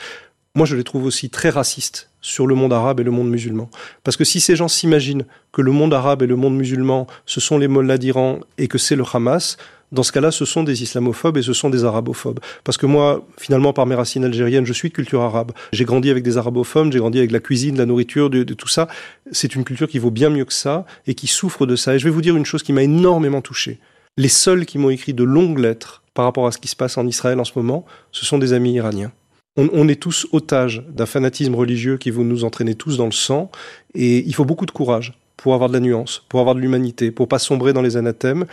moi, 0.56 0.66
je 0.66 0.76
les 0.76 0.84
trouve 0.84 1.06
aussi 1.06 1.30
très 1.30 1.50
racistes 1.50 2.10
sur 2.22 2.46
le 2.46 2.56
monde 2.56 2.74
arabe 2.74 3.00
et 3.00 3.04
le 3.04 3.12
monde 3.12 3.30
musulman. 3.30 3.70
Parce 4.04 4.18
que 4.18 4.26
si 4.26 4.40
ces 4.40 4.56
gens 4.56 4.68
s'imaginent 4.68 5.26
que 5.54 5.62
le 5.62 5.72
monde 5.72 5.94
arabe 5.94 6.24
et 6.24 6.28
le 6.28 6.36
monde 6.36 6.56
musulman, 6.56 7.08
ce 7.26 7.40
sont 7.40 7.58
les 7.58 7.68
mollahs 7.68 7.98
d'Iran 7.98 8.40
et 8.58 8.68
que 8.68 8.78
c'est 8.78 8.96
le 8.96 9.04
Hamas, 9.12 9.58
dans 9.92 10.04
ce 10.04 10.12
cas-là, 10.14 10.32
ce 10.32 10.46
sont 10.46 10.64
des 10.64 10.84
islamophobes 10.84 11.38
et 11.38 11.42
ce 11.42 11.52
sont 11.52 11.70
des 11.70 11.84
arabophobes. 11.84 12.40
Parce 12.64 12.78
que 12.78 12.86
moi, 12.86 13.26
finalement, 13.38 13.74
par 13.74 13.86
mes 13.86 13.96
racines 13.96 14.24
algériennes, 14.24 14.66
je 14.66 14.72
suis 14.72 14.90
de 14.90 14.94
culture 14.94 15.22
arabe. 15.22 15.52
J'ai 15.74 15.84
grandi 15.84 16.10
avec 16.10 16.24
des 16.24 16.38
arabophobes, 16.38 16.94
j'ai 16.94 17.00
grandi 17.00 17.18
avec 17.18 17.32
la 17.32 17.40
cuisine, 17.40 17.78
la 17.78 17.86
nourriture, 17.86 18.30
tout 18.58 18.68
ça. 18.70 18.88
C'est 19.32 19.54
une 19.56 19.66
culture 19.66 19.90
qui 19.90 20.00
vaut 20.00 20.12
bien 20.12 20.30
mieux 20.30 20.46
que 20.46 20.54
ça 20.54 20.86
et 21.08 21.14
qui 21.14 21.28
souffre 21.28 21.66
de 21.66 21.76
ça. 21.76 21.96
Et 21.96 22.00
je 22.00 22.06
vais 22.06 22.10
vous 22.10 22.22
dire 22.22 22.38
une 22.38 22.46
chose 22.46 22.64
qui 22.64 22.72
m'a 22.72 22.84
énormément 22.84 23.42
touché. 23.42 23.80
Les 24.18 24.30
seuls 24.30 24.66
qui 24.66 24.78
m'ont 24.78 24.90
écrit 24.90 25.14
de 25.14 25.24
longues 25.24 25.60
lettres 25.60 26.04
par 26.14 26.24
rapport 26.26 26.48
à 26.48 26.52
ce 26.52 26.58
qui 26.58 26.68
se 26.68 26.76
passe 26.76 26.98
en 26.98 27.06
Israël 27.06 27.40
en 27.40 27.46
ce 27.46 27.54
moment, 27.56 27.86
ce 28.12 28.26
sont 28.26 28.38
des 28.38 28.54
amis 28.54 28.74
iraniens. 28.74 29.12
On, 29.58 29.70
on, 29.74 29.88
est 29.88 30.02
tous 30.02 30.28
otages 30.32 30.84
d'un 30.90 31.06
fanatisme 31.06 31.56
religieux 31.56 31.98
qui 31.98 32.10
vous 32.10 32.24
nous 32.24 32.46
entraîner 32.46 32.76
tous 32.76 32.98
dans 32.98 33.06
le 33.06 33.12
sang, 33.12 33.52
et 33.94 34.20
il 34.26 34.34
faut 34.34 34.46
beaucoup 34.46 34.66
de 34.66 34.72
courage 34.72 35.14
pour 35.36 35.54
avoir 35.54 35.70
de 35.70 35.74
la 35.74 35.80
nuance, 35.80 36.24
pour 36.30 36.40
avoir 36.40 36.56
de 36.56 36.62
l'humanité, 36.62 37.12
pour 37.12 37.28
pas 37.28 37.40
sombrer 37.40 37.74
dans 37.74 37.82
les 37.82 37.98
anathèmes. 37.98 38.46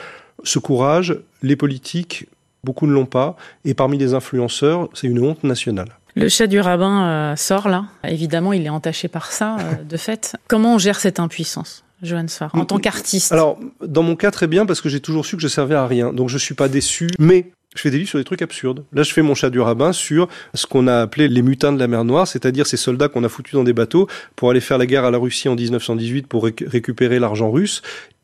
Ce 0.43 0.59
courage, 0.59 1.17
les 1.43 1.55
politiques, 1.55 2.27
beaucoup 2.65 2.87
ne 2.87 2.93
l'ont 2.93 3.07
pas, 3.07 3.37
et 3.65 3.75
parmi 3.75 3.99
les 3.99 4.15
influenceurs, 4.15 4.89
c'est 4.95 5.07
une 5.07 5.21
honte 5.21 5.45
nationale. 5.45 5.89
Le 6.17 6.29
chat 6.29 6.47
du 6.47 6.59
rabbin 6.59 7.07
euh, 7.07 7.37
sort 7.37 7.69
là. 7.69 7.85
Évidemment, 8.05 8.53
il 8.53 8.65
est 8.67 8.71
entaché 8.71 9.07
par 9.07 9.31
ça, 9.31 9.57
euh, 9.57 9.85
de 9.85 9.97
fait. 9.97 10.35
Comment 10.49 10.75
on 10.75 10.79
gère 10.79 10.99
cette 10.99 11.21
impuissance 11.21 11.85
Johan 12.03 12.27
Sfar, 12.27 12.51
en 12.55 12.65
tant 12.65 12.79
qu'artiste? 12.79 13.33
Alors, 13.33 13.59
dans 13.85 14.03
mon 14.03 14.17
cas, 14.17 14.31
très 14.31 14.47
bien, 14.47 14.67
parce 14.67 14.81
que 14.81 14.89
j'ai 14.89 15.01
toujours 15.01 15.27
su 15.27 15.37
que 15.37 15.43
je 15.43 15.49
servais 15.49 15.75
à 15.75 15.87
rien. 15.87 16.13
Donc, 16.13 16.29
je 16.29 16.39
suis 16.39 16.55
pas 16.55 16.69
déçu. 16.69 17.09
Mais 17.19 17.53
je 17.79 17.83
fais 17.83 17.91
des 17.91 17.99
livres 17.99 18.11
sur 18.11 18.19
des 18.19 18.25
trucs 18.25 18.43
absurdes. 18.43 18.85
Là, 18.93 19.05
je 19.05 19.13
fais 19.13 19.23
mon 19.23 19.37
chat 19.37 19.51
du 19.51 19.61
rabbin 19.61 19.93
sur 19.93 20.29
ce 20.53 20.67
qu'on 20.67 20.89
a 20.89 21.01
appelé 21.01 21.29
les 21.29 21.43
mutins 21.43 21.73
de 21.73 21.79
la 21.79 21.87
mer 21.87 22.05
Noire, 22.05 22.27
c'est-à-dire 22.27 22.67
ces 22.67 22.77
soldats 22.77 23.09
qu'on 23.09 23.23
a 23.23 23.29
foutus 23.29 23.55
dans 23.55 23.63
des 23.63 23.73
bateaux 23.73 24.09
pour 24.35 24.51
aller 24.51 24.61
faire 24.61 24.79
la 24.79 24.87
guerre 24.87 25.05
à 25.05 25.13
la 25.13 25.19
Russie 25.19 25.49
en 25.49 25.55
1918 25.55 26.27
pour 26.27 26.45
récupérer 26.45 27.21
l'argent 27.21 27.51
russe 27.53 27.83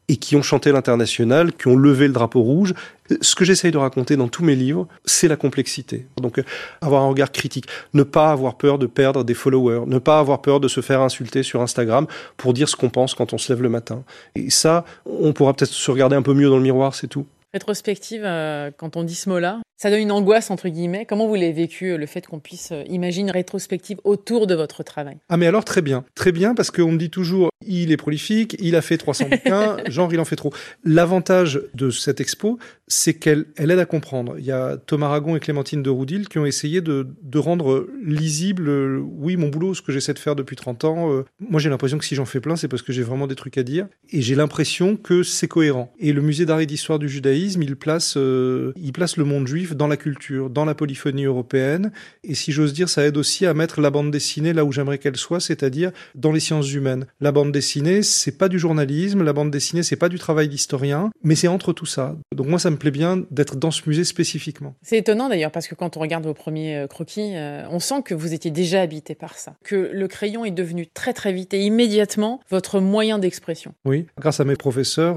et 0.08 0.16
qui 0.16 0.36
ont 0.36 0.42
chanté 0.42 0.72
l'international, 0.72 1.52
qui 1.52 1.68
ont 1.68 1.76
levé 1.76 2.08
le 2.08 2.12
drapeau 2.12 2.42
rouge. 2.42 2.74
Ce 3.20 3.34
que 3.34 3.44
j'essaye 3.44 3.70
de 3.70 3.78
raconter 3.78 4.16
dans 4.16 4.28
tous 4.28 4.44
mes 4.44 4.54
livres, 4.54 4.86
c'est 5.04 5.28
la 5.28 5.36
complexité. 5.36 6.06
Donc, 6.20 6.42
avoir 6.82 7.02
un 7.02 7.08
regard 7.08 7.32
critique, 7.32 7.66
ne 7.94 8.02
pas 8.02 8.30
avoir 8.30 8.56
peur 8.56 8.78
de 8.78 8.86
perdre 8.86 9.24
des 9.24 9.34
followers, 9.34 9.86
ne 9.86 9.98
pas 9.98 10.18
avoir 10.18 10.42
peur 10.42 10.60
de 10.60 10.68
se 10.68 10.80
faire 10.80 11.00
insulter 11.00 11.42
sur 11.42 11.62
Instagram 11.62 12.06
pour 12.36 12.52
dire 12.52 12.68
ce 12.68 12.76
qu'on 12.76 12.90
pense 12.90 13.14
quand 13.14 13.32
on 13.32 13.38
se 13.38 13.52
lève 13.52 13.62
le 13.62 13.68
matin. 13.70 14.02
Et 14.34 14.50
ça, 14.50 14.84
on 15.06 15.32
pourra 15.32 15.54
peut-être 15.54 15.70
se 15.70 15.90
regarder 15.90 16.16
un 16.16 16.22
peu 16.22 16.34
mieux 16.34 16.50
dans 16.50 16.56
le 16.56 16.62
miroir, 16.62 16.94
c'est 16.94 17.08
tout. 17.08 17.26
Rétrospective, 17.54 18.22
euh, 18.24 18.72
quand 18.76 18.96
on 18.96 19.04
dit 19.04 19.14
ce 19.14 19.28
mot-là, 19.28 19.60
ça 19.76 19.88
donne 19.88 20.00
une 20.00 20.10
angoisse, 20.10 20.50
entre 20.50 20.68
guillemets. 20.68 21.06
Comment 21.06 21.28
vous 21.28 21.36
l'avez 21.36 21.52
vécu, 21.52 21.92
euh, 21.92 21.96
le 21.96 22.06
fait 22.06 22.26
qu'on 22.26 22.40
puisse 22.40 22.72
euh, 22.72 22.82
imaginer 22.88 23.28
une 23.28 23.30
rétrospective 23.30 24.00
autour 24.02 24.48
de 24.48 24.56
votre 24.56 24.82
travail? 24.82 25.18
Ah 25.28 25.36
mais 25.36 25.46
alors 25.46 25.64
très 25.64 25.80
bien. 25.80 26.04
Très 26.16 26.32
bien, 26.32 26.56
parce 26.56 26.72
qu'on 26.72 26.90
me 26.90 26.98
dit 26.98 27.10
toujours, 27.10 27.50
il 27.66 27.92
est 27.92 27.96
prolifique, 27.96 28.56
il 28.60 28.76
a 28.76 28.82
fait 28.82 28.98
300 28.98 29.28
bouquins, 29.30 29.76
genre 29.88 30.12
il 30.12 30.20
en 30.20 30.24
fait 30.24 30.36
trop. 30.36 30.52
L'avantage 30.84 31.60
de 31.74 31.90
cette 31.90 32.20
expo, 32.20 32.58
c'est 32.86 33.14
qu'elle 33.14 33.46
elle 33.56 33.70
aide 33.70 33.78
à 33.78 33.86
comprendre. 33.86 34.36
Il 34.38 34.44
y 34.44 34.52
a 34.52 34.76
Thomas 34.76 35.06
Aragon 35.06 35.36
et 35.36 35.40
Clémentine 35.40 35.82
de 35.82 35.90
Roudil 35.90 36.28
qui 36.28 36.38
ont 36.38 36.46
essayé 36.46 36.80
de, 36.80 37.06
de 37.22 37.38
rendre 37.38 37.88
lisible, 38.04 38.68
oui, 38.98 39.36
mon 39.36 39.48
boulot, 39.48 39.74
ce 39.74 39.82
que 39.82 39.92
j'essaie 39.92 40.14
de 40.14 40.18
faire 40.18 40.36
depuis 40.36 40.56
30 40.56 40.84
ans. 40.84 41.24
moi, 41.40 41.60
j'ai 41.60 41.70
l'impression 41.70 41.98
que 41.98 42.04
si 42.04 42.14
j'en 42.14 42.24
fais 42.24 42.40
plein, 42.40 42.56
c'est 42.56 42.68
parce 42.68 42.82
que 42.82 42.92
j'ai 42.92 43.02
vraiment 43.02 43.26
des 43.26 43.34
trucs 43.34 43.58
à 43.58 43.62
dire. 43.62 43.86
Et 44.10 44.22
j'ai 44.22 44.34
l'impression 44.34 44.96
que 44.96 45.22
c'est 45.22 45.48
cohérent. 45.48 45.92
Et 45.98 46.12
le 46.12 46.20
musée 46.20 46.46
d'art 46.46 46.60
et 46.60 46.66
d'histoire 46.66 46.98
du 46.98 47.08
judaïsme, 47.08 47.62
il 47.62 47.76
place, 47.76 48.16
euh, 48.16 48.72
il 48.76 48.92
place 48.92 49.16
le 49.16 49.24
monde 49.24 49.46
juif 49.46 49.74
dans 49.74 49.86
la 49.86 49.96
culture, 49.96 50.50
dans 50.50 50.64
la 50.64 50.74
polyphonie 50.74 51.24
européenne. 51.24 51.92
Et 52.22 52.34
si 52.34 52.52
j'ose 52.52 52.72
dire, 52.72 52.88
ça 52.88 53.04
aide 53.04 53.16
aussi 53.16 53.46
à 53.46 53.54
mettre 53.54 53.80
la 53.80 53.90
bande 53.90 54.10
dessinée 54.10 54.52
là 54.52 54.64
où 54.64 54.72
j'aimerais 54.72 54.98
qu'elle 54.98 55.16
soit, 55.16 55.40
c'est-à-dire 55.40 55.90
dans 56.14 56.32
les 56.32 56.40
sciences 56.40 56.72
humaines. 56.72 57.06
La 57.20 57.32
bande 57.32 57.52
dessinée, 57.54 58.02
c'est 58.02 58.36
pas 58.36 58.50
du 58.50 58.58
journalisme, 58.58 59.22
la 59.22 59.32
bande 59.32 59.50
dessinée, 59.50 59.82
c'est 59.82 59.96
pas 59.96 60.10
du 60.10 60.18
travail 60.18 60.48
d'historien, 60.48 61.10
mais 61.22 61.34
c'est 61.34 61.48
entre 61.48 61.72
tout 61.72 61.86
ça. 61.86 62.16
Donc 62.34 62.48
moi, 62.48 62.58
ça 62.58 62.70
me 62.70 62.76
plaît 62.76 62.90
bien 62.90 63.24
d'être 63.30 63.56
dans 63.56 63.70
ce 63.70 63.80
musée 63.86 64.04
spécifiquement. 64.04 64.74
C'est 64.82 64.98
étonnant 64.98 65.28
d'ailleurs, 65.28 65.52
parce 65.52 65.66
que 65.66 65.74
quand 65.74 65.96
on 65.96 66.00
regarde 66.00 66.24
vos 66.24 66.34
premiers 66.34 66.76
euh, 66.76 66.86
croquis, 66.86 67.34
euh, 67.34 67.64
on 67.70 67.78
sent 67.78 68.02
que 68.04 68.14
vous 68.14 68.34
étiez 68.34 68.50
déjà 68.50 68.82
habité 68.82 69.14
par 69.14 69.38
ça. 69.38 69.54
Que 69.64 69.90
le 69.92 70.08
crayon 70.08 70.44
est 70.44 70.50
devenu 70.50 70.86
très 70.86 71.14
très 71.14 71.32
vite 71.32 71.54
et 71.54 71.62
immédiatement 71.62 72.40
votre 72.50 72.80
moyen 72.80 73.18
d'expression. 73.18 73.72
Oui, 73.86 74.06
grâce 74.18 74.40
à 74.40 74.44
mes 74.44 74.56
professeurs, 74.56 75.16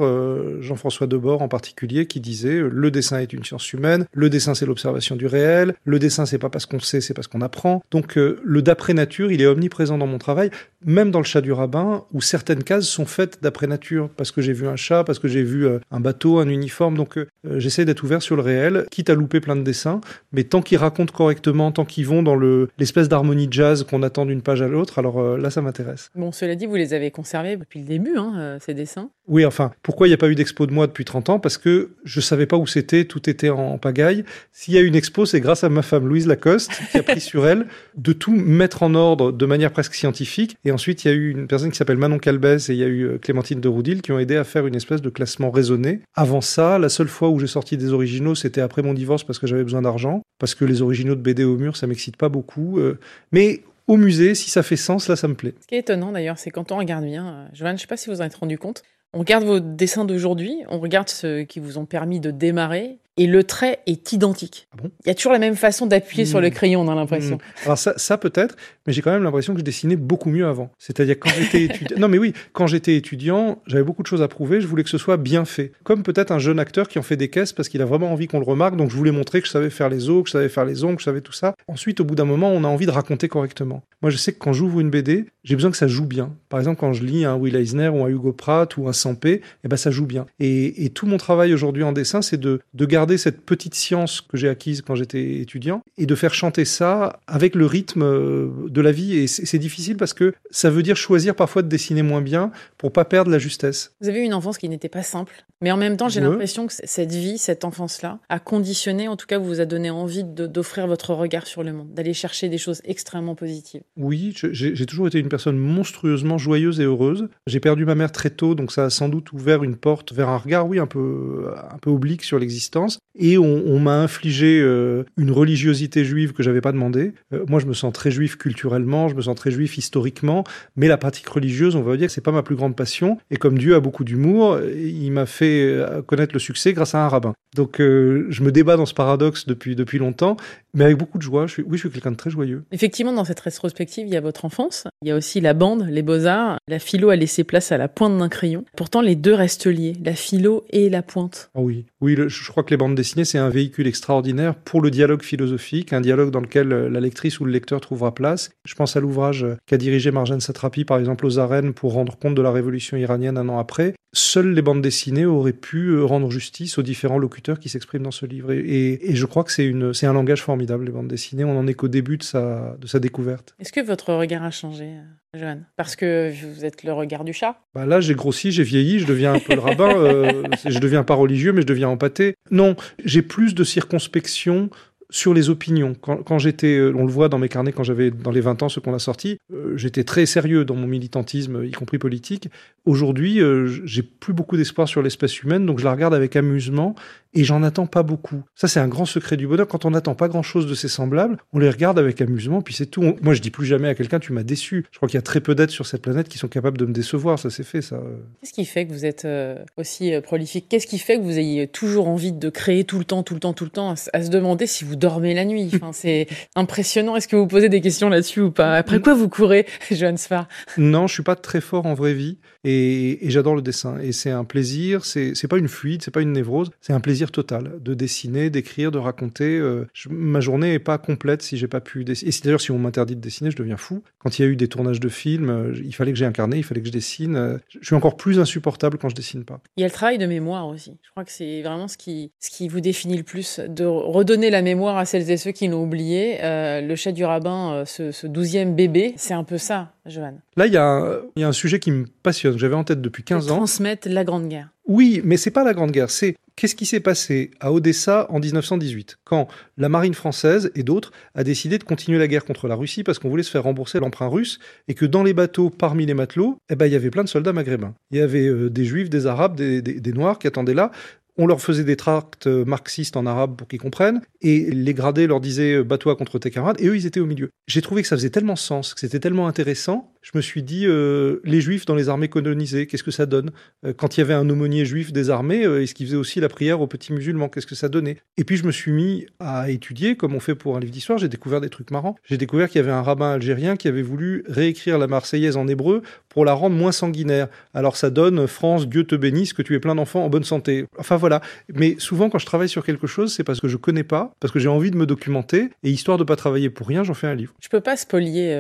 Jean-François 0.62 1.08
Debord 1.08 1.41
en 1.41 1.48
particulier, 1.48 2.06
qui 2.06 2.20
disait 2.20 2.56
euh, 2.56 2.70
le 2.72 2.91
dessin 2.91 3.20
est 3.20 3.34
une 3.34 3.44
science 3.44 3.74
humaine, 3.74 4.06
le 4.13 4.29
dessin 4.29 4.53
c'est 4.53 4.65
l'observation 4.65 5.15
du 5.15 5.25
réel, 5.25 5.74
le 5.86 6.00
dessin 6.00 6.25
c'est 6.25 6.38
pas 6.38 6.50
parce 6.50 6.65
qu'on 6.65 6.79
sait, 6.79 7.01
c'est 7.01 7.13
parce 7.13 7.27
qu'on 7.27 7.41
apprend. 7.41 7.82
Donc 7.91 8.17
euh, 8.17 8.39
le 8.44 8.62
d'après 8.62 8.94
nature, 8.94 9.32
il 9.32 9.41
est 9.41 9.46
omniprésent 9.46 9.98
dans 9.98 10.08
mon 10.08 10.17
travail, 10.17 10.51
même 10.86 11.12
dans 11.12 11.20
le 11.20 11.25
chat 11.25 11.41
du 11.41 11.51
rabbin 11.51 12.06
où 12.13 12.22
certaines 12.27 12.63
cases 12.63 12.88
sont 12.88 13.05
faites 13.05 13.39
d'après 13.41 13.67
nature 13.67 14.10
parce 14.15 14.31
que 14.31 14.41
j'ai 14.41 14.53
vu 14.53 14.67
un 14.67 14.75
chat, 14.75 15.03
parce 15.03 15.19
que 15.19 15.27
j'ai 15.27 15.43
vu 15.43 15.65
euh, 15.65 15.79
un 15.91 16.00
bateau, 16.00 16.39
un 16.39 16.48
uniforme. 16.48 16.96
Donc 16.96 17.19
j'essaie 17.43 17.86
d'être 17.86 18.03
ouvert 18.03 18.22
sur 18.22 18.36
le 18.36 18.41
réel, 18.41 18.86
quitte 18.91 19.10
à 19.10 19.15
louper 19.15 19.39
plein 19.39 19.55
de 19.55 19.63
dessins, 19.63 20.01
mais 20.31 20.43
tant 20.43 20.62
qu'ils 20.62 20.77
racontent 20.77 21.13
correctement, 21.13 21.72
tant 21.72 21.86
qu'ils 21.86 22.05
vont 22.05 22.24
dans 22.24 22.36
le 22.36 22.69
l'espèce 22.77 23.10
d'harmonie 23.10 23.48
jazz 23.50 23.84
qu'on 23.84 24.03
attend 24.03 24.25
d'une 24.25 24.41
page 24.41 24.62
à 24.62 24.67
l'autre, 24.67 25.00
alors 25.00 25.38
là 25.38 25.50
ça 25.50 25.62
m'intéresse. 25.62 26.10
Bon, 26.15 26.31
cela 26.31 26.55
dit, 26.55 26.65
vous 26.65 26.75
les 26.75 26.93
avez 26.93 27.12
conservés 27.12 27.57
depuis 27.57 27.79
le 27.79 27.86
début, 27.86 28.17
hein, 28.17 28.57
ces 28.60 28.74
dessins. 28.74 29.10
Oui, 29.27 29.46
enfin, 29.46 29.72
pourquoi 29.84 30.07
il 30.07 30.12
n'y 30.12 30.13
a 30.13 30.17
pas 30.17 30.29
eu 30.29 30.36
d'expo 30.36 30.65
de 30.65 30.72
moi 30.72 30.88
depuis 30.88 31.03
30 31.03 31.29
ans? 31.29 31.39
Parce 31.39 31.57
que 31.57 31.91
je 32.05 32.22
savais 32.22 32.46
pas 32.46 32.55
où 32.55 32.65
c'était, 32.65 33.03
tout 33.03 33.29
était 33.29 33.50
en 33.50 33.77
pagaille. 33.77 34.24
S'il 34.53 34.74
y 34.74 34.77
a 34.77 34.81
une 34.81 34.96
expo, 34.96 35.25
c'est 35.25 35.41
grâce 35.41 35.65
à 35.65 35.69
ma 35.69 35.81
femme 35.81 36.07
Louise 36.07 36.27
Lacoste 36.27 36.72
qui 36.91 36.98
a 36.98 37.03
pris 37.03 37.19
sur 37.19 37.46
elle 37.46 37.67
de 37.98 38.13
tout 38.13 38.31
mettre 38.31 38.84
en 38.84 38.96
ordre 38.96 39.34
de 39.34 39.46
manière 39.46 39.72
presque 39.72 39.96
scientifique. 39.96 40.55
Et 40.63 40.72
ensuite, 40.72 41.03
il 41.03 41.07
y 41.10 41.12
a 41.12 41.13
eu 41.13 41.31
une 41.31 41.48
personne 41.48 41.72
qui 41.72 41.77
s'appelle 41.77 41.98
Manon 41.98 42.19
Calbès 42.19 42.69
et 42.69 42.74
il 42.74 42.79
y 42.79 42.84
a 42.84 42.88
eu 42.88 43.03
euh, 43.03 43.17
Clémentine 43.17 43.60
de 43.60 43.67
Roudil 43.67 44.01
qui 44.01 44.13
ont 44.13 44.19
aidé 44.19 44.38
à 44.38 44.46
faire 44.46 44.65
une 44.65 44.75
espèce 44.75 45.01
de 45.01 45.10
classement 45.10 45.51
raisonné. 45.51 46.00
Avant 46.15 46.41
ça, 46.41 46.79
la 46.79 46.89
seule 46.89 47.10
fois 47.10 47.29
où 47.29 47.39
j'ai 47.39 47.48
sorti 47.48 47.75
des 47.75 47.91
originaux, 47.91 48.34
c'était 48.36 48.62
après 48.62 48.81
mon 48.81 48.93
divorce 48.93 49.25
parce 49.25 49.39
que 49.39 49.48
j'avais 49.48 49.63
besoin 49.63 49.81
d'argent. 49.81 50.22
Parce 50.39 50.55
que 50.55 50.63
les 50.63 50.81
originaux 50.81 51.15
de 51.15 51.22
BD 51.22 51.43
au 51.43 51.57
mur, 51.57 51.75
ça 51.75 51.86
m'excite 51.86 52.15
pas 52.15 52.29
beaucoup. 52.29 52.79
Euh. 52.79 52.98
mais 53.31 53.62
au 53.88 53.96
musée, 53.96 54.36
si 54.36 54.50
ça 54.50 54.63
fait 54.63 54.75
sens, 54.75 55.07
là, 55.07 55.15
ça 55.15 55.27
me 55.27 55.34
plaît. 55.34 55.53
Ce 55.62 55.67
qui 55.67 55.75
est 55.75 55.79
étonnant 55.79 56.12
d'ailleurs, 56.12 56.38
c'est 56.38 56.51
quand 56.51 56.72
on 56.72 56.77
regarde 56.77 57.05
bien, 57.05 57.27
euh, 57.27 57.46
Joanne, 57.53 57.72
je 57.72 57.75
ne 57.75 57.81
sais 57.81 57.88
pas 57.88 57.98
si 57.98 58.10
vous 58.10 58.22
en 58.22 58.25
êtes 58.25 58.36
rendu 58.36 58.57
compte, 58.57 58.84
on 59.17 59.21
regarde 59.21 59.45
vos 59.45 59.59
dessins 59.59 60.05
d'aujourd'hui, 60.05 60.63
on 60.69 60.79
regarde 60.79 61.09
ceux 61.09 61.41
qui 61.41 61.59
vous 61.59 61.79
ont 61.79 61.88
permis 61.88 62.19
de 62.19 62.29
démarrer. 62.29 63.00
Et 63.17 63.27
le 63.27 63.43
trait 63.43 63.79
est 63.88 64.12
identique. 64.13 64.67
Ah 64.74 64.77
bon? 64.81 64.91
Il 65.05 65.07
y 65.07 65.12
a 65.12 65.15
toujours 65.15 65.31
la 65.33 65.39
même 65.39 65.55
façon 65.55 65.86
d'appuyer 65.86 66.25
sur 66.25 66.39
le 66.41 66.47
Mmh. 66.47 66.51
crayon, 66.51 66.81
on 66.81 66.88
a 66.91 66.95
l'impression. 66.95 67.36
Hmm. 67.38 67.65
Alors 67.65 67.77
ça, 67.77 67.93
ça 67.97 68.17
peut-être, 68.17 68.55
mais 68.86 68.93
j'ai 68.93 69.01
quand 69.01 69.12
même 69.12 69.24
l'impression 69.24 69.53
que 69.53 69.59
je 69.59 69.65
dessinais 69.65 69.95
beaucoup 69.95 70.29
mieux 70.29 70.45
avant. 70.45 70.69
C'est-à-dire 70.79 71.15
quand 71.19 71.29
j'étais 71.38 71.63
étudiant. 71.65 71.97
Non 72.00 72.07
mais 72.07 72.17
oui, 72.17 72.33
quand 72.53 72.67
j'étais 72.67 72.95
étudiant, 72.95 73.62
j'avais 73.67 73.83
beaucoup 73.83 74.01
de 74.03 74.07
choses 74.07 74.21
à 74.21 74.27
prouver. 74.27 74.62
Je 74.62 74.67
voulais 74.67 74.83
que 74.83 74.89
ce 74.89 74.97
soit 74.97 75.17
bien 75.17 75.45
fait. 75.45 75.71
Comme 75.83 76.03
peut-être 76.03 76.31
un 76.31 76.39
jeune 76.39 76.59
acteur 76.59 76.88
qui 76.88 77.00
en 77.00 77.03
fait 77.03 77.17
des 77.17 77.29
caisses 77.29 77.53
parce 77.53 77.69
qu'il 77.69 77.81
a 77.81 77.86
vraiment 77.86 78.12
envie 78.12 78.27
qu'on 78.27 78.39
le 78.39 78.45
remarque. 78.45 78.75
Donc 78.77 78.89
je 78.91 78.95
voulais 78.95 79.12
montrer 79.12 79.41
que 79.41 79.47
je 79.47 79.51
savais 79.51 79.69
faire 79.69 79.89
les 79.89 80.09
os, 80.09 80.24
que 80.24 80.29
je 80.29 80.33
savais 80.33 80.50
faire 80.50 80.65
les 80.65 80.83
ongles, 80.83 80.95
que 80.95 81.01
je 81.01 81.05
savais 81.05 81.21
tout 81.21 81.33
ça. 81.33 81.55
Ensuite, 81.67 82.00
au 82.00 82.05
bout 82.05 82.15
d'un 82.15 82.25
moment, 82.25 82.50
on 82.51 82.63
a 82.63 82.67
envie 82.67 82.86
de 82.86 82.91
raconter 82.91 83.27
correctement. 83.27 83.83
Moi, 84.01 84.12
je 84.12 84.17
sais 84.17 84.31
que 84.31 84.38
quand 84.38 84.53
j'ouvre 84.53 84.79
une 84.79 84.89
BD, 84.91 85.25
j'ai 85.43 85.55
besoin 85.55 85.71
que 85.71 85.77
ça 85.77 85.88
joue 85.88 86.05
bien. 86.05 86.36
Par 86.50 86.59
exemple, 86.59 86.79
quand 86.79 86.93
je 86.93 87.03
lis 87.03 87.25
un 87.25 87.36
Will 87.36 87.55
Eisner 87.55 87.89
ou 87.89 88.03
un 88.03 88.09
Hugo 88.09 88.31
Pratt 88.31 88.77
ou 88.77 88.88
un 88.88 88.93
Sampé, 88.93 89.41
eh 89.63 89.67
ben 89.67 89.75
ça 89.77 89.89
joue 89.91 90.05
bien. 90.05 90.27
Et, 90.39 90.86
et 90.86 90.89
tout 90.91 91.07
mon 91.07 91.17
travail 91.17 91.53
aujourd'hui 91.53 91.83
en 91.83 91.91
dessin, 91.93 92.21
c'est 92.21 92.39
de, 92.39 92.62
de 92.74 92.86
garder 92.86 93.06
cette 93.15 93.39
petite 93.41 93.75
science 93.75 94.19
que 94.19 94.35
j'ai 94.35 94.49
acquise 94.49 94.81
quand 94.81 94.95
j'étais 94.95 95.35
étudiant 95.37 95.81
et 95.97 96.05
de 96.05 96.15
faire 96.15 96.33
chanter 96.33 96.65
ça 96.65 97.21
avec 97.27 97.55
le 97.55 97.65
rythme 97.65 98.01
euh, 98.03 98.49
de 98.67 98.81
la 98.81 98.91
vie. 98.91 99.15
Et 99.17 99.27
c'est 99.27 99.59
difficile 99.59 99.95
parce 99.95 100.13
que 100.13 100.33
ça 100.51 100.69
veut 100.69 100.83
dire 100.83 100.97
choisir 100.97 101.35
parfois 101.35 101.61
de 101.61 101.69
dessiner 101.69 102.01
moins 102.01 102.21
bien 102.21 102.51
pour 102.77 102.91
pas 102.91 103.05
perdre 103.05 103.31
la 103.31 103.39
justesse. 103.39 103.93
Vous 104.01 104.09
avez 104.09 104.19
eu 104.19 104.23
une 104.23 104.33
enfance 104.33 104.57
qui 104.57 104.67
n'était 104.67 104.89
pas 104.89 105.03
simple, 105.03 105.45
mais 105.61 105.71
en 105.71 105.77
même 105.77 105.95
temps, 105.95 106.09
j'ai 106.09 106.19
Ouais. 106.19 106.27
l'impression 106.27 106.67
que 106.67 106.73
cette 106.75 107.11
vie, 107.13 107.37
cette 107.37 107.63
enfance-là, 107.63 108.19
a 108.27 108.39
conditionné, 108.39 109.07
en 109.07 109.15
tout 109.15 109.27
cas, 109.27 109.37
vous 109.37 109.59
a 109.61 109.65
donné 109.65 109.89
envie 109.91 110.23
d'offrir 110.23 110.87
votre 110.87 111.13
regard 111.13 111.45
sur 111.45 111.61
le 111.63 111.71
monde, 111.73 111.93
d'aller 111.93 112.13
chercher 112.13 112.49
des 112.49 112.57
choses 112.57 112.81
extrêmement 112.85 113.35
positives. 113.35 113.81
Oui, 113.95 114.33
j'ai 114.51 114.85
toujours 114.87 115.07
été 115.07 115.19
une 115.19 115.29
personne 115.29 115.57
monstrueusement 115.57 116.37
joyeuse 116.39 116.79
et 116.79 116.83
heureuse. 116.85 117.27
J'ai 117.45 117.59
perdu 117.59 117.85
ma 117.85 117.93
mère 117.95 118.11
très 118.11 118.29
tôt, 118.31 118.55
donc 118.55 118.71
ça 118.71 118.85
a 118.85 118.89
sans 118.89 119.09
doute 119.09 119.31
ouvert 119.33 119.63
une 119.63 119.75
porte 119.75 120.11
vers 120.13 120.29
un 120.29 120.37
regard, 120.37 120.67
oui, 120.67 120.79
un 120.79 120.87
peu, 120.87 121.51
un 121.71 121.77
peu 121.77 121.89
oblique 121.91 122.23
sur 122.23 122.39
l'existence. 122.39 122.97
Et 123.20 123.38
on, 123.39 123.63
on 123.66 123.80
m'a 123.80 124.00
infligé 124.00 124.60
euh, 124.62 125.04
une 125.18 125.32
religiosité 125.32 126.06
juive 126.06 126.34
que 126.34 126.44
j'avais 126.44 126.62
pas 126.62 126.72
demandé. 126.72 127.13
Euh, 127.34 127.46
moi, 127.48 127.60
je 127.60 127.66
me 127.66 127.74
sens 127.74 127.92
très 127.92 128.12
juif 128.12 128.36
culturellement, 128.38 129.08
je 129.10 129.16
me 129.16 129.22
sens 129.22 129.36
très 129.36 129.50
juif 129.50 129.77
historiquement, 129.77 130.44
mais 130.75 130.88
la 130.88 130.98
pratique 130.98 131.27
religieuse, 131.27 131.75
on 131.75 131.82
va 131.82 131.98
dire 131.98 132.08
que 132.08 132.13
c'est 132.13 132.22
pas 132.22 132.32
ma 132.32 132.44
plus 132.44 132.56
grande 132.56 132.75
passion. 132.75 133.18
Et 133.32 133.38
comme 133.38 133.58
Dieu 133.58 133.74
a 133.75 133.80
beaucoup 133.80 134.04
d'humour, 134.04 134.60
il 134.62 135.10
m'a 135.12 135.25
fait 135.25 135.63
euh, 135.63 136.01
connaître 136.04 136.34
le 136.34 136.39
succès 136.39 136.74
grâce 136.74 136.94
à 136.94 137.04
un 137.04 137.08
rabbin. 137.08 137.34
Donc, 137.56 137.82
euh, 137.82 138.27
je 138.30 138.44
me 138.44 138.51
débat 138.51 138.77
dans 138.77 138.86
ce 138.86 138.94
paradoxe 138.94 139.48
depuis 139.48 139.75
depuis 139.75 139.98
longtemps, 139.98 140.38
mais 140.75 140.84
avec 140.84 140.98
beaucoup 140.98 141.18
de 141.18 141.24
joie. 141.24 141.48
Je 141.48 141.54
suis, 141.54 141.63
oui, 141.63 141.77
je 141.77 141.82
suis 141.82 141.89
quelqu'un 141.89 142.12
de 142.12 142.18
très 142.18 142.30
joyeux. 142.30 142.66
Effectivement, 142.72 143.13
dans 143.13 143.25
cette 143.25 143.39
rétrospective, 143.39 144.06
il 144.06 144.13
y 144.13 144.18
a 144.18 144.22
votre 144.22 144.46
enfance, 144.46 144.84
il 145.01 145.08
y 145.08 145.12
a 145.12 145.16
aussi 145.16 145.42
la 145.42 145.56
bande, 145.56 145.88
les 145.89 146.04
beaux-arts. 146.04 146.58
La 146.68 146.77
philo 146.77 147.10
a 147.10 147.16
laissé 147.16 147.44
place 147.44 147.72
à 147.72 147.77
la 147.77 147.88
pointe 147.88 148.16
d'un 148.18 148.30
crayon. 148.30 148.63
Pourtant, 148.75 149.01
les 149.01 149.16
deux 149.16 149.34
restent 149.34 149.66
liés, 149.66 149.94
la 150.04 150.13
philo 150.13 150.66
et 150.70 150.89
la 150.89 151.01
pointe. 151.01 151.50
Ah 151.56 151.62
oui, 151.62 151.86
oui, 152.01 152.16
le- 152.16 152.27
je 152.30 152.48
crois 152.51 152.63
que 152.63 152.70
les 152.70 152.77
bandes 152.88 152.96
dessinées, 152.96 153.25
c'est 153.25 153.38
un 153.38 153.50
véhicule 153.50 153.86
extraordinaire 153.86 154.56
pour 154.56 154.82
le 154.82 154.89
dialogue 154.89 155.22
philosophique, 155.22 155.91
un 155.91 156.00
dialogue 156.00 156.32
dans 156.32 156.39
lequel 156.39 156.72
euh, 156.72 156.89
la 156.89 157.01
lectrice 157.01 157.39
ou 157.39 157.46
le 157.46 157.51
lecteur 157.51 157.82
trouvera 157.82 158.15
place. 158.15 158.50
Je 158.65 158.75
pense 158.75 158.96
à 158.96 159.01
l'ouvrage 159.01 159.44
euh, 159.44 159.58
qu'a 159.65 159.77
dirigé 159.77 160.10
Marjane 160.12 160.39
Satrapi, 160.39 160.86
par 160.86 160.98
exemple, 160.98 161.25
aux 161.25 161.38
arènes 161.38 161.74
pour 161.74 161.94
rendre 161.94 162.17
compte 162.17 162.36
de 162.36 162.41
la 162.41 162.51
révolution 162.51 162.96
iranienne 162.96 163.38
un 163.38 163.50
an 163.50 163.60
après. 163.60 163.94
Seules 164.13 164.53
les 164.53 164.62
bandes 164.62 164.82
dessinées 164.82 165.25
auraient 165.25 165.51
pu 165.51 165.89
euh, 165.89 166.06
rendre 166.06 166.32
justice 166.32 166.77
aux 166.77 166.82
différents 166.82 167.17
locuteurs 167.17 167.60
qui 167.60 167.67
s'expriment 167.67 168.03
dans 168.03 168.12
ce 168.12 168.25
livre. 168.25 168.53
Et, 168.53 169.00
je 169.03 169.25
crois 169.25 169.44
que 169.44 169.51
c'est 169.51 170.08
un 170.08 170.13
langage 170.13 170.41
formidable, 170.41 170.86
les 170.86 170.91
bandes 170.91 171.10
dessinées. 171.10 171.44
On 171.44 171.60
en 171.60 171.67
est 171.67 171.74
qu'au 171.74 171.89
début 171.89 172.17
de 172.17 172.24
sa, 172.24 172.77
découverte. 172.96 173.53
Est-ce 173.60 173.74
que 173.74 173.82
votre 173.82 174.13
regard 174.13 174.44
a 174.44 174.51
changé, 174.51 174.94
Johan 175.34 175.60
Parce 175.75 175.96
que 175.96 176.31
vous 176.53 176.65
êtes 176.65 176.84
le 176.84 176.93
regard 176.93 177.24
du 177.24 177.34
chat. 177.34 177.60
Bah 177.75 177.86
là, 177.86 178.00
j'ai 178.01 178.15
grossi, 178.15 178.51
j'ai 178.51 178.63
vieilli, 178.63 179.00
je 179.00 179.05
deviens 179.05 179.34
un 179.34 179.39
peu 179.39 179.53
le 179.53 179.62
rabbin. 179.62 179.96
euh, 179.98 180.43
je 180.65 180.79
deviens 180.79 181.03
pas 181.03 181.15
religieux, 181.15 181.53
mais 181.53 181.62
je 181.62 181.67
deviens 181.67 181.89
empâté. 181.89 182.36
Non, 182.51 182.75
j'ai 183.03 183.22
plus 183.22 183.53
de 183.53 183.63
circonspection 183.63 184.69
sur 185.10 185.34
les 185.34 185.50
opinions. 185.50 185.96
Quand, 186.00 186.17
quand 186.17 186.38
j'étais, 186.39 186.77
euh, 186.77 186.93
on 186.96 187.05
le 187.05 187.12
voit 187.12 187.29
dans 187.29 187.38
mes 187.38 187.50
carnets, 187.50 187.72
quand 187.72 187.84
j'avais 187.84 188.12
dans 188.12 188.31
les 188.31 188.41
20 188.41 188.63
ans 188.63 188.69
ce 188.69 188.79
qu'on 188.79 188.93
a 188.93 189.00
sorti, 189.00 189.38
euh, 189.53 189.77
j'étais 189.77 190.03
très 190.03 190.25
sérieux 190.25 190.65
dans 190.65 190.75
mon 190.75 190.88
militantisme, 190.88 191.63
y 191.63 191.72
compris 191.72 191.98
politique. 191.98 192.50
Aujourd'hui, 192.88 193.41
euh, 193.41 193.67
j'ai 193.84 194.01
plus 194.01 194.32
beaucoup 194.32 194.56
d'espoir 194.56 194.88
sur 194.88 195.01
l'espèce 195.01 195.41
humaine, 195.44 195.65
donc 195.65 195.77
je 195.77 195.84
la 195.84 195.91
regarde 195.91 196.13
avec 196.13 196.38
amusement 196.38 196.96
et 197.34 197.44
j'en 197.44 197.62
attends 197.62 197.86
pas 197.86 198.01
beaucoup. 198.01 198.44
Ça, 198.56 198.70
c'est 198.70 198.79
un 198.79 198.88
grand 198.88 199.03
secret 199.03 199.36
du 199.36 199.46
bonheur. 199.46 199.67
Quand 199.67 199.84
on 199.84 199.91
n'attend 199.91 200.15
pas 200.15 200.29
grand-chose 200.29 200.67
de 200.67 200.74
ses 200.74 200.88
semblables, 200.88 201.38
on 201.51 201.60
les 201.60 201.70
regarde 201.70 202.00
avec 202.00 202.22
amusement, 202.22 202.62
puis 202.62 202.74
c'est 202.74 202.86
tout. 202.86 203.03
On- 203.03 203.17
Moi, 203.22 203.34
je 203.34 203.41
dis 203.41 203.51
plus 203.51 203.65
jamais 203.65 203.89
à 203.89 203.94
quelqu'un, 203.94 204.20
tu 204.20 204.32
m'as 204.32 204.44
déçu. 204.44 204.86
Je 204.89 204.98
crois 204.98 205.10
qu'il 205.10 205.17
y 205.17 205.20
a 205.20 205.22
très 205.22 205.41
peu 205.41 205.53
d'êtres 205.53 205.74
sur 205.74 205.86
cette 205.86 206.01
planète 206.01 206.29
qui 206.29 206.38
sont 206.38 206.48
capables 206.48 206.77
de 206.77 206.86
me 206.86 206.94
décevoir. 206.94 207.38
Ça, 207.39 207.50
c'est 207.50 207.65
fait, 207.65 207.82
ça. 207.82 208.00
Qu'est-ce 208.39 208.53
qui 208.53 208.63
fait 208.63 208.88
que 208.88 208.94
vous 208.94 209.06
êtes 209.06 209.25
euh, 209.25 209.58
aussi 209.75 210.13
euh, 210.13 210.22
prolifique? 210.22 210.67
Qu'est-ce 210.70 210.88
qui 210.88 210.98
fait 210.98 211.17
que 211.17 211.24
vous 211.24 211.38
ayez 211.38 211.67
toujours 211.67 212.08
envie 212.08 212.32
de 212.32 212.50
créer 212.50 212.86
tout 212.86 213.00
le 213.00 213.06
temps, 213.06 213.22
tout 213.22 213.34
le 213.34 213.41
temps, 213.41 213.51
tout 213.53 213.65
le 213.65 213.70
temps, 213.70 213.96
à, 214.13 214.24
se 214.24 214.29
demander 214.29 214.65
si 214.65 214.86
vous 214.86 214.96
dormez 214.96 215.34
la 215.34 215.44
nuit? 215.44 215.70
Enfin, 215.75 215.91
C'est 215.94 216.27
impressionnant. 216.56 217.17
Est-ce 217.17 217.27
que 217.27 217.36
vous 217.36 217.48
posez 217.48 217.67
des 217.67 217.82
questions 217.82 218.08
là-dessus 218.08 218.39
ou 218.39 218.51
pas? 218.51 218.75
Après 218.75 219.01
quoi 219.01 219.13
vous 219.13 219.27
courez, 219.27 219.65
Johan 219.91 220.15
Sfar 220.15 220.48
Non, 220.77 221.08
je 221.08 221.15
suis 221.15 221.24
pas 221.24 221.36
très 221.36 221.60
fort 221.60 221.86
en 221.86 221.94
vraie 221.94 222.13
vie 222.13 222.38
et, 222.63 222.76
et 222.77 223.29
j'adore 223.29 223.55
le 223.55 223.62
dessin. 223.62 223.98
Et 224.00 224.12
c'est 224.12 224.29
un 224.31 224.43
plaisir, 224.43 225.05
c'est 225.05 225.34
pas 225.50 225.57
une 225.57 225.67
fuite, 225.67 226.03
c'est 226.03 226.12
pas 226.12 226.22
une 226.22 226.34
névrose, 226.34 226.69
c'est 226.81 226.93
un 226.93 227.00
plaisir 227.00 227.31
total 227.31 227.74
de 227.81 227.93
dessiner, 227.93 228.50
d'écrire, 228.50 228.91
de 228.91 228.98
raconter. 228.98 229.57
Euh, 229.57 229.86
je- 229.93 230.10
ma 230.10 230.39
journée 230.39 230.74
est 230.74 230.79
pas 230.79 230.98
complète 230.98 231.41
si 231.41 231.57
j'ai 231.57 231.67
pas 231.67 231.81
pu 231.81 232.03
dessiner. 232.03 232.29
Et 232.29 232.31
si- 232.31 232.41
d'ailleurs, 232.41 232.62
si 232.62 232.72
on 232.72 232.79
m'interdit 232.79 233.15
de 233.15 233.22
dessiner, 233.22 233.51
je 233.51 233.55
deviens 233.57 233.77
fou. 233.77 234.03
Quand 234.19 234.38
il 234.38 234.41
y 234.41 234.46
a 234.46 234.48
eu 234.48 234.55
des 234.55 234.67
tournages 234.67 235.00
de 235.00 235.10
films, 235.10 235.50
euh, 235.50 235.74
il 235.84 235.93
fallait 235.93 236.12
que 236.12 236.17
j'ai 236.17 236.25
un 236.25 236.31
carnet, 236.31 236.57
il 236.57 236.63
fallait 236.63 236.81
que 236.81 236.88
je 236.88 236.91
dessine. 236.93 237.36
Euh, 237.36 237.57
Je 237.79 237.86
suis 237.86 237.96
encore 237.96 238.17
plus 238.17 238.39
insupportable 238.39 238.98
quand 238.98 239.10
je 239.10 239.15
dessine 239.15 239.43
pas. 239.46 239.60
Il 239.77 239.81
y 239.81 239.84
a 239.84 239.88
le 239.88 239.93
travail 239.93 240.17
de 240.17 240.25
mémoire 240.25 240.67
aussi. 240.67 240.98
Je 241.03 241.10
crois 241.12 241.24
que 241.24 241.31
c'est 241.31 241.62
vraiment 241.62 241.88
ce 241.88 241.98
qui, 241.98 242.31
ce 242.39 242.50
qui 242.50 242.67
vous 242.67 242.79
définit 242.81 243.17
le 243.17 243.24
plus, 243.24 243.60
de 243.67 243.86
redonner 243.86 244.50
la 244.50 244.62
mémoire 244.62 244.98
à 244.98 245.05
celles 245.05 245.29
et 245.29 245.38
ceux 245.38 245.51
qui 245.51 245.67
l'ont 245.67 245.84
oublié. 245.84 246.38
Le 246.41 246.96
chat 246.96 247.12
du 247.12 247.24
rabbin, 247.24 247.84
ce, 247.86 248.27
douzième 248.27 248.75
bébé, 248.75 249.13
c'est 249.17 249.34
un 249.34 249.43
peu 249.43 249.57
ça, 249.57 249.93
Johan. 250.05 250.38
Là, 250.57 250.67
il 250.67 250.74
y, 250.74 250.77
a 250.77 250.84
un- 250.86 251.19
il 251.36 251.41
y 251.41 251.43
a 251.43 251.48
un 251.48 251.51
sujet 251.53 251.79
qui 251.79 251.91
me 251.91 252.05
passionne, 252.24 252.57
j'avais 252.67 252.75
en 252.79 252.83
tête 252.83 253.01
depuis 253.01 253.24
15 253.24 253.51
ans. 253.51 253.57
Transmettre 253.57 254.07
la 254.09 254.24
Grande 254.24 254.47
Guerre. 254.47 254.69
Oui, 254.88 255.21
mais 255.24 255.38
c'est 255.38 255.51
pas 255.51 255.63
la 255.63 255.74
Grande 255.74 255.91
Guerre, 255.91 256.09
c'est 256.09 256.36
qu'est-ce 256.55 256.75
qui 256.75 256.86
s'est 256.86 257.00
passé 257.01 257.51
à 257.59 257.71
Odessa 257.74 258.25
en 258.29 258.39
1918, 258.39 259.17
quand 259.25 259.47
la 259.77 259.89
marine 259.89 260.13
française 260.13 260.71
et 260.75 260.83
d'autres 260.83 261.12
a 261.36 261.43
décidé 261.43 261.77
de 261.77 261.83
continuer 261.83 262.17
la 262.17 262.27
guerre 262.27 262.45
contre 262.45 262.67
la 262.67 262.75
Russie 262.75 263.03
parce 263.03 263.19
qu'on 263.19 263.29
voulait 263.29 263.43
se 263.43 263.51
faire 263.51 263.63
rembourser 263.63 264.00
l'emprunt 264.00 264.27
russe 264.27 264.59
et 264.88 264.93
que 264.93 265.05
dans 265.05 265.24
les 265.24 265.33
bateaux, 265.33 265.69
parmi 265.69 266.05
les 266.05 266.13
matelots, 266.13 266.57
eh 266.69 266.75
ben, 266.75 266.86
il 266.88 266.93
y 266.93 266.95
avait 266.95 267.09
plein 267.12 267.24
de 267.24 267.29
soldats 267.29 267.53
maghrébins. 267.53 267.93
Il 268.12 268.17
y 268.17 268.21
avait 268.21 268.47
euh, 268.47 268.69
des 268.69 268.86
juifs, 268.86 269.09
des 269.09 269.25
arabes, 269.27 269.55
des, 269.55 269.81
des- 269.81 270.00
des 270.00 270.13
noirs 270.13 270.39
qui 270.39 270.47
attendaient 270.47 270.74
là. 270.74 270.91
On 271.39 271.45
leur 271.45 271.62
faisait 271.62 271.83
des 271.83 271.97
tracts 271.97 272.47
euh, 272.47 272.65
marxistes 272.65 273.15
en 273.15 273.27
arabe 273.27 273.55
pour 273.57 273.67
qu'ils 273.67 273.77
comprennent, 273.79 274.21
et 274.41 274.71
les 274.71 274.93
gradés 274.95 275.27
leur 275.27 275.39
disaient 275.39 275.75
euh, 275.75 275.83
bats-toi 275.83 276.15
contre 276.15 276.39
tes 276.39 276.50
camarades, 276.50 276.77
et 276.81 276.88
eux 276.88 276.95
ils 276.95 277.05
étaient 277.05 277.19
au 277.19 277.27
milieu. 277.27 277.50
J'ai 277.67 277.83
trouvé 277.83 278.01
que 278.01 278.07
ça 278.07 278.15
faisait 278.15 278.31
tellement 278.31 278.55
sens, 278.55 278.95
que 278.95 279.00
c'était 279.01 279.19
tellement 279.19 279.47
intéressant. 279.47 280.12
Je 280.27 280.38
me 280.38 280.41
suis 280.41 280.62
dit, 280.62 280.86
euh, 280.86 281.39
les 281.46 281.62
juifs 281.62 281.86
dans 281.86 281.96
les 281.96 282.10
armées 282.10 282.27
colonisées, 282.27 282.86
qu'est-ce 282.86 283.03
que 283.03 283.12
ça 283.12 283.25
donne? 283.25 283.51
Euh, 283.86 283.93
Quand 283.96 284.17
il 284.17 284.19
y 284.19 284.24
avait 284.24 284.34
un 284.34 284.50
aumônier 284.50 284.84
juif 284.84 285.13
des 285.13 285.29
armées, 285.29 285.65
euh, 285.65 285.81
est-ce 285.81 285.93
qu'il 285.96 286.05
faisait 286.05 286.17
aussi 286.17 286.41
la 286.41 286.50
prière 286.50 286.81
aux 286.81 286.88
petits 286.88 287.13
musulmans? 287.13 287.48
Qu'est-ce 287.48 287.65
que 287.65 287.75
ça 287.75 287.88
donnait? 287.88 288.17
Et 288.36 288.43
puis 288.43 288.57
je 288.57 288.65
me 288.65 288.72
suis 288.74 288.91
mis 288.91 289.25
à 289.39 289.69
étudier, 289.69 290.17
comme 290.17 290.36
on 290.36 290.41
fait 290.41 290.53
pour 290.53 290.75
un 290.75 290.81
livre 290.81 290.91
d'histoire, 290.91 291.17
j'ai 291.17 291.29
découvert 291.29 291.62
des 291.62 291.69
trucs 291.69 291.91
marrants. 291.91 292.17
J'ai 292.25 292.36
découvert 292.36 292.67
qu'il 292.67 292.81
y 292.81 292.84
avait 292.84 292.91
un 292.91 293.03
rabbin 293.03 293.31
algérien 293.31 293.77
qui 293.77 293.88
avait 293.88 294.01
voulu 294.01 294.43
réécrire 294.50 294.98
la 294.98 295.07
Marseillaise 295.07 295.55
en 295.55 295.65
hébreu 295.65 296.01
pour 296.27 296.43
la 296.43 296.51
rendre 296.51 296.75
moins 296.75 296.91
sanguinaire. 296.91 297.48
Alors 297.74 297.96
ça 297.96 298.10
donne 298.10 298.48
France, 298.48 298.89
Dieu 298.89 299.05
te 299.05 299.15
bénisse, 299.15 299.53
que 299.53 299.62
tu 299.62 299.75
aies 299.75 299.79
plein 299.79 299.96
d'enfants 299.96 300.25
en 300.25 300.29
bonne 300.29 300.43
santé. 300.43 300.88
Enfin 300.98 301.15
voilà. 301.15 301.39
Mais 301.74 301.96
souvent 302.00 302.29
quand 302.29 302.39
je 302.39 302.46
travaille 302.46 302.67
sur 302.67 302.84
quelque 302.84 303.07
chose, 303.07 303.34
c'est 303.34 303.46
parce 303.46 303.62
que 303.62 303.69
je 303.69 303.77
connais 303.77 304.03
pas, 304.03 304.34
parce 304.41 304.51
que 304.51 304.60
j'ai 304.60 304.67
envie 304.67 304.91
de 304.91 304.98
me 304.98 305.05
documenter, 305.05 305.69
et 305.84 305.89
histoire 305.89 306.17
de 306.17 306.25
pas 306.25 306.36
travailler 306.36 306.69
pour 306.69 306.86
rien, 306.86 307.05
j'en 307.05 307.13
fais 307.13 307.27
un 307.27 307.36
livre. 307.36 307.53
Je 307.62 307.69
peux 307.69 307.79
pas 307.79 307.96
spolier, 307.96 308.53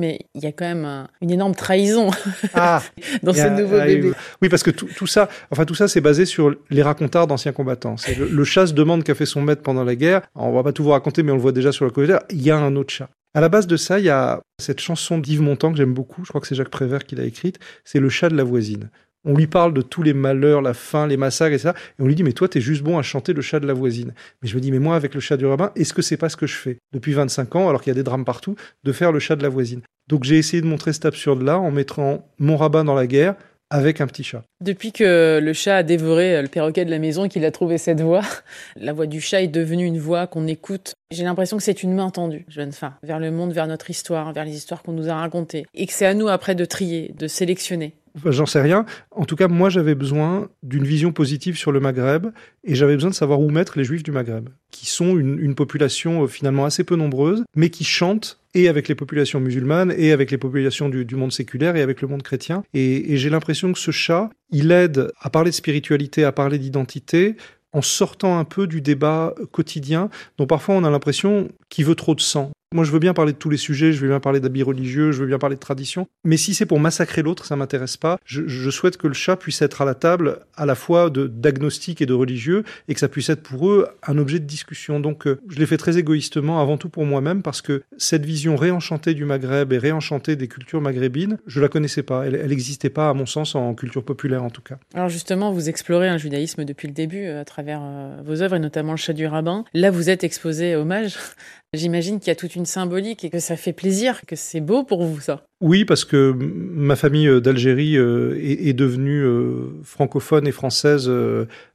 mais 0.00 0.20
il 0.34 0.42
y 0.42 0.46
a 0.46 0.52
quand 0.52 0.64
même 0.64 0.93
un- 1.02 1.08
une 1.20 1.30
énorme 1.30 1.54
trahison 1.54 2.10
Ah 2.54 2.82
dans 3.22 3.32
ce 3.32 3.48
nouveau 3.48 3.76
ah, 3.80 3.86
bébé. 3.86 4.12
Oui, 4.42 4.48
parce 4.48 4.62
que 4.62 4.70
tout, 4.70 4.88
tout 4.96 5.06
ça, 5.06 5.28
enfin 5.50 5.64
tout 5.64 5.74
ça, 5.74 5.88
c'est 5.88 6.00
basé 6.00 6.24
sur 6.26 6.54
les 6.70 6.82
racontards 6.82 7.26
d'anciens 7.26 7.52
combattants. 7.52 7.96
C'est 7.96 8.14
le, 8.16 8.26
le 8.28 8.44
chat 8.44 8.66
se 8.68 8.72
demande 8.72 9.04
qu'a 9.04 9.14
fait 9.14 9.26
son 9.26 9.42
maître 9.42 9.62
pendant 9.62 9.84
la 9.84 9.96
guerre. 9.96 10.22
Alors, 10.34 10.48
on 10.48 10.52
va 10.52 10.62
pas 10.62 10.72
tout 10.72 10.84
vous 10.84 10.90
raconter, 10.90 11.22
mais 11.22 11.32
on 11.32 11.36
le 11.36 11.40
voit 11.40 11.52
déjà 11.52 11.72
sur 11.72 11.84
la 11.84 11.90
couverture. 11.90 12.20
Il 12.30 12.42
y 12.42 12.50
a 12.50 12.56
un 12.56 12.76
autre 12.76 12.92
chat. 12.92 13.08
À 13.36 13.40
la 13.40 13.48
base 13.48 13.66
de 13.66 13.76
ça, 13.76 13.98
il 13.98 14.04
y 14.04 14.10
a 14.10 14.40
cette 14.62 14.80
chanson 14.80 15.18
d'Yves 15.18 15.42
Montand 15.42 15.72
que 15.72 15.76
j'aime 15.78 15.92
beaucoup. 15.92 16.24
Je 16.24 16.28
crois 16.28 16.40
que 16.40 16.46
c'est 16.46 16.54
Jacques 16.54 16.68
Prévert 16.68 17.04
qui 17.04 17.16
l'a 17.16 17.24
écrite. 17.24 17.58
C'est 17.84 17.98
le 17.98 18.08
chat 18.08 18.28
de 18.28 18.36
la 18.36 18.44
voisine. 18.44 18.90
On 19.24 19.34
lui 19.34 19.46
parle 19.46 19.72
de 19.72 19.82
tous 19.82 20.02
les 20.02 20.14
malheurs, 20.14 20.62
la 20.62 20.74
faim, 20.74 21.06
les 21.06 21.16
massacres 21.16 21.54
et 21.54 21.58
ça. 21.58 21.74
Et 21.98 22.02
on 22.02 22.06
lui 22.06 22.14
dit, 22.14 22.22
mais 22.22 22.32
toi, 22.32 22.48
t'es 22.48 22.60
juste 22.60 22.82
bon 22.82 22.98
à 22.98 23.02
chanter 23.02 23.32
le 23.32 23.42
chat 23.42 23.60
de 23.60 23.66
la 23.66 23.72
voisine. 23.72 24.12
Mais 24.42 24.48
je 24.48 24.54
me 24.54 24.60
dis, 24.60 24.70
mais 24.70 24.78
moi, 24.78 24.96
avec 24.96 25.14
le 25.14 25.20
chat 25.20 25.36
du 25.36 25.46
rabbin, 25.46 25.72
est-ce 25.76 25.94
que 25.94 26.02
c'est 26.02 26.16
pas 26.16 26.28
ce 26.28 26.36
que 26.36 26.46
je 26.46 26.56
fais 26.56 26.78
depuis 26.92 27.12
25 27.12 27.56
ans, 27.56 27.68
alors 27.68 27.82
qu'il 27.82 27.90
y 27.90 27.92
a 27.92 27.94
des 27.94 28.02
drames 28.02 28.24
partout, 28.24 28.56
de 28.84 28.92
faire 28.92 29.12
le 29.12 29.18
chat 29.18 29.36
de 29.36 29.42
la 29.42 29.48
voisine? 29.48 29.80
Donc 30.08 30.24
j'ai 30.24 30.36
essayé 30.36 30.60
de 30.60 30.66
montrer 30.66 30.92
cet 30.92 31.06
absurde-là 31.06 31.58
en 31.58 31.70
mettant 31.70 32.26
mon 32.38 32.56
rabbin 32.56 32.84
dans 32.84 32.94
la 32.94 33.06
guerre 33.06 33.36
avec 33.70 34.00
un 34.00 34.06
petit 34.06 34.22
chat. 34.22 34.42
Depuis 34.60 34.92
que 34.92 35.40
le 35.42 35.52
chat 35.52 35.78
a 35.78 35.82
dévoré 35.82 36.36
euh, 36.36 36.42
le 36.42 36.48
perroquet 36.48 36.84
de 36.84 36.90
la 36.90 36.98
maison 36.98 37.24
et 37.24 37.28
qu'il 37.28 37.44
a 37.44 37.50
trouvé 37.50 37.78
cette 37.78 38.00
voix, 38.00 38.22
la 38.76 38.92
voix 38.92 39.06
du 39.06 39.20
chat 39.20 39.42
est 39.42 39.48
devenue 39.48 39.84
une 39.84 39.98
voix 39.98 40.26
qu'on 40.26 40.46
écoute. 40.46 40.94
J'ai 41.10 41.24
l'impression 41.24 41.56
que 41.56 41.62
c'est 41.62 41.82
une 41.82 41.94
main 41.94 42.10
tendue, 42.10 42.44
jeune 42.48 42.72
femme, 42.72 42.94
vers 43.02 43.18
le 43.18 43.30
monde, 43.30 43.52
vers 43.52 43.66
notre 43.66 43.90
histoire, 43.90 44.32
vers 44.32 44.44
les 44.44 44.54
histoires 44.54 44.82
qu'on 44.82 44.92
nous 44.92 45.08
a 45.08 45.14
racontées. 45.14 45.66
Et 45.74 45.86
que 45.86 45.92
c'est 45.92 46.06
à 46.06 46.14
nous 46.14 46.28
après 46.28 46.54
de 46.54 46.64
trier, 46.64 47.14
de 47.18 47.26
sélectionner. 47.26 47.94
J'en 48.24 48.46
sais 48.46 48.60
rien. 48.60 48.86
En 49.10 49.24
tout 49.24 49.34
cas, 49.34 49.48
moi, 49.48 49.70
j'avais 49.70 49.96
besoin 49.96 50.48
d'une 50.62 50.84
vision 50.84 51.12
positive 51.12 51.58
sur 51.58 51.72
le 51.72 51.80
Maghreb 51.80 52.28
et 52.62 52.74
j'avais 52.76 52.94
besoin 52.94 53.10
de 53.10 53.14
savoir 53.14 53.40
où 53.40 53.50
mettre 53.50 53.76
les 53.76 53.84
Juifs 53.84 54.04
du 54.04 54.12
Maghreb, 54.12 54.50
qui 54.70 54.86
sont 54.86 55.18
une, 55.18 55.54
population 55.54 56.22
euh, 56.22 56.26
finalement 56.26 56.64
assez 56.64 56.84
peu 56.84 56.96
nombreuse, 56.96 57.44
mais 57.56 57.70
qui 57.70 57.84
chantent 57.84 58.38
et 58.54 58.68
avec 58.68 58.86
les 58.86 58.94
populations 58.94 59.40
musulmanes, 59.40 59.92
et 59.96 60.12
avec 60.12 60.30
les 60.30 60.38
populations 60.38 60.88
du, 60.88 61.16
monde 61.16 61.32
séculaire, 61.32 61.74
et 61.74 61.82
avec 61.82 62.02
le 62.02 62.08
monde 62.08 62.22
chrétien. 62.22 62.62
Et, 62.72 63.16
j'ai 63.16 63.30
l'impression 63.30 63.72
que 63.72 63.78
ce 63.78 63.90
chat, 63.90 64.30
il 64.50 64.70
aide 64.70 65.10
à 65.20 65.28
parler 65.28 65.50
de 65.50 65.56
spiritualité, 65.56 66.22
à 66.24 66.30
parler 66.30 66.58
d'identité, 66.58 67.36
en 67.72 67.82
sortant 67.82 68.38
un 68.38 68.44
peu 68.44 68.68
du 68.68 68.80
débat 68.80 69.34
quotidien, 69.50 70.08
dont 70.38 70.46
parfois 70.46 70.76
on 70.76 70.84
a 70.84 70.90
l'impression 70.90 71.48
qu'il 71.68 71.84
veut 71.84 71.96
trop 71.96 72.14
de 72.14 72.20
sang. 72.20 72.52
Moi, 72.74 72.82
je 72.82 72.90
veux 72.90 72.98
bien 72.98 73.14
parler 73.14 73.32
de 73.32 73.38
tous 73.38 73.50
les 73.50 73.56
sujets, 73.56 73.92
je 73.92 74.00
veux 74.00 74.08
bien 74.08 74.18
parler 74.18 74.40
d'habits 74.40 74.64
religieux, 74.64 75.12
je 75.12 75.20
veux 75.20 75.28
bien 75.28 75.38
parler 75.38 75.54
de 75.54 75.60
tradition, 75.60 76.08
mais 76.24 76.36
si 76.36 76.54
c'est 76.54 76.66
pour 76.66 76.80
massacrer 76.80 77.22
l'autre, 77.22 77.44
ça 77.44 77.54
m'intéresse 77.54 77.96
pas. 77.96 78.18
Je, 78.24 78.68
souhaite 78.70 78.96
que 78.96 79.06
le 79.06 79.14
chat 79.14 79.36
puisse 79.36 79.62
être 79.62 79.80
à 79.80 79.84
la 79.84 79.94
table 79.94 80.40
à 80.56 80.66
la 80.66 80.74
fois 80.74 81.08
d'agnostique 81.08 82.02
et 82.02 82.06
de 82.06 82.12
religieux, 82.12 82.64
et 82.88 82.94
que 82.94 82.98
ça 82.98 83.06
puisse 83.06 83.28
être 83.30 83.44
pour 83.44 83.70
eux 83.70 83.86
un 84.04 84.18
objet 84.18 84.40
de 84.40 84.44
discussion. 84.44 84.98
Donc, 84.98 85.28
euh, 85.28 85.38
je 85.48 85.60
l'ai 85.60 85.66
fait 85.66 85.76
très 85.76 85.98
égoïstement, 85.98 86.60
avant 86.60 86.76
tout 86.76 86.88
pour 86.88 87.04
moi-même, 87.04 87.42
parce 87.42 87.62
que 87.62 87.84
cette 87.96 88.26
vision 88.26 88.56
réenchantée 88.56 89.14
du 89.14 89.24
Maghreb 89.24 89.72
et 89.72 89.78
réenchantée 89.78 90.34
des 90.34 90.48
cultures 90.48 90.80
maghrébines, 90.80 91.38
je 91.46 91.60
la 91.60 91.68
connaissais 91.68 92.02
pas. 92.02 92.26
Elle 92.26 92.44
n'existait 92.48 92.90
pas, 92.90 93.08
à 93.08 93.14
mon 93.14 93.26
sens, 93.26 93.54
en 93.54 93.72
culture 93.74 94.04
populaire 94.04 94.42
en 94.42 94.50
tout 94.50 94.62
cas. 94.62 94.78
Alors 94.94 95.10
justement, 95.10 95.52
vous 95.52 95.68
explorez 95.68 96.08
un 96.08 96.18
judaïsme 96.18 96.64
depuis 96.64 96.88
le 96.88 96.94
début 96.94 97.24
euh, 97.24 97.40
à 97.40 97.44
travers 97.44 97.82
euh, 97.84 98.16
vos 98.24 98.42
œuvres, 98.42 98.56
et 98.56 98.58
notamment 98.58 98.94
le 98.94 98.98
chat 98.98 99.12
du 99.12 99.28
rabbin. 99.28 99.64
Là, 99.74 99.92
vous 99.92 100.10
êtes 100.10 100.24
exposé 100.24 100.74
hommage 100.74 101.16
J'imagine 101.74 102.20
qu'il 102.20 102.28
y 102.28 102.30
a 102.30 102.36
toute 102.36 102.54
une 102.54 102.63
symbolique 102.66 103.24
et 103.24 103.30
que 103.30 103.38
ça 103.38 103.56
fait 103.56 103.72
plaisir, 103.72 104.22
que 104.26 104.36
c'est 104.36 104.60
beau 104.60 104.84
pour 104.84 105.04
vous 105.04 105.20
ça. 105.20 105.44
Oui, 105.60 105.84
parce 105.84 106.04
que 106.04 106.34
ma 106.38 106.94
famille 106.94 107.26
euh, 107.26 107.40
d'Algérie 107.40 107.96
euh, 107.96 108.38
est, 108.38 108.74
devenue 108.74 109.22
euh, 109.22 109.70
francophone 109.82 110.46
et 110.46 110.52
française 110.52 111.10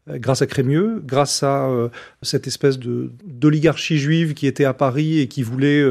grâce 0.07 0.41
à 0.41 0.47
Crémieux, 0.47 1.01
grâce 1.03 1.43
à 1.43 1.69
cette 2.21 2.47
espèce 2.47 2.79
d'oligarchie 2.79 3.97
juive 3.97 4.33
qui 4.33 4.47
était 4.47 4.65
à 4.65 4.73
Paris 4.73 5.19
et 5.19 5.27
qui 5.27 5.43
voulait 5.43 5.83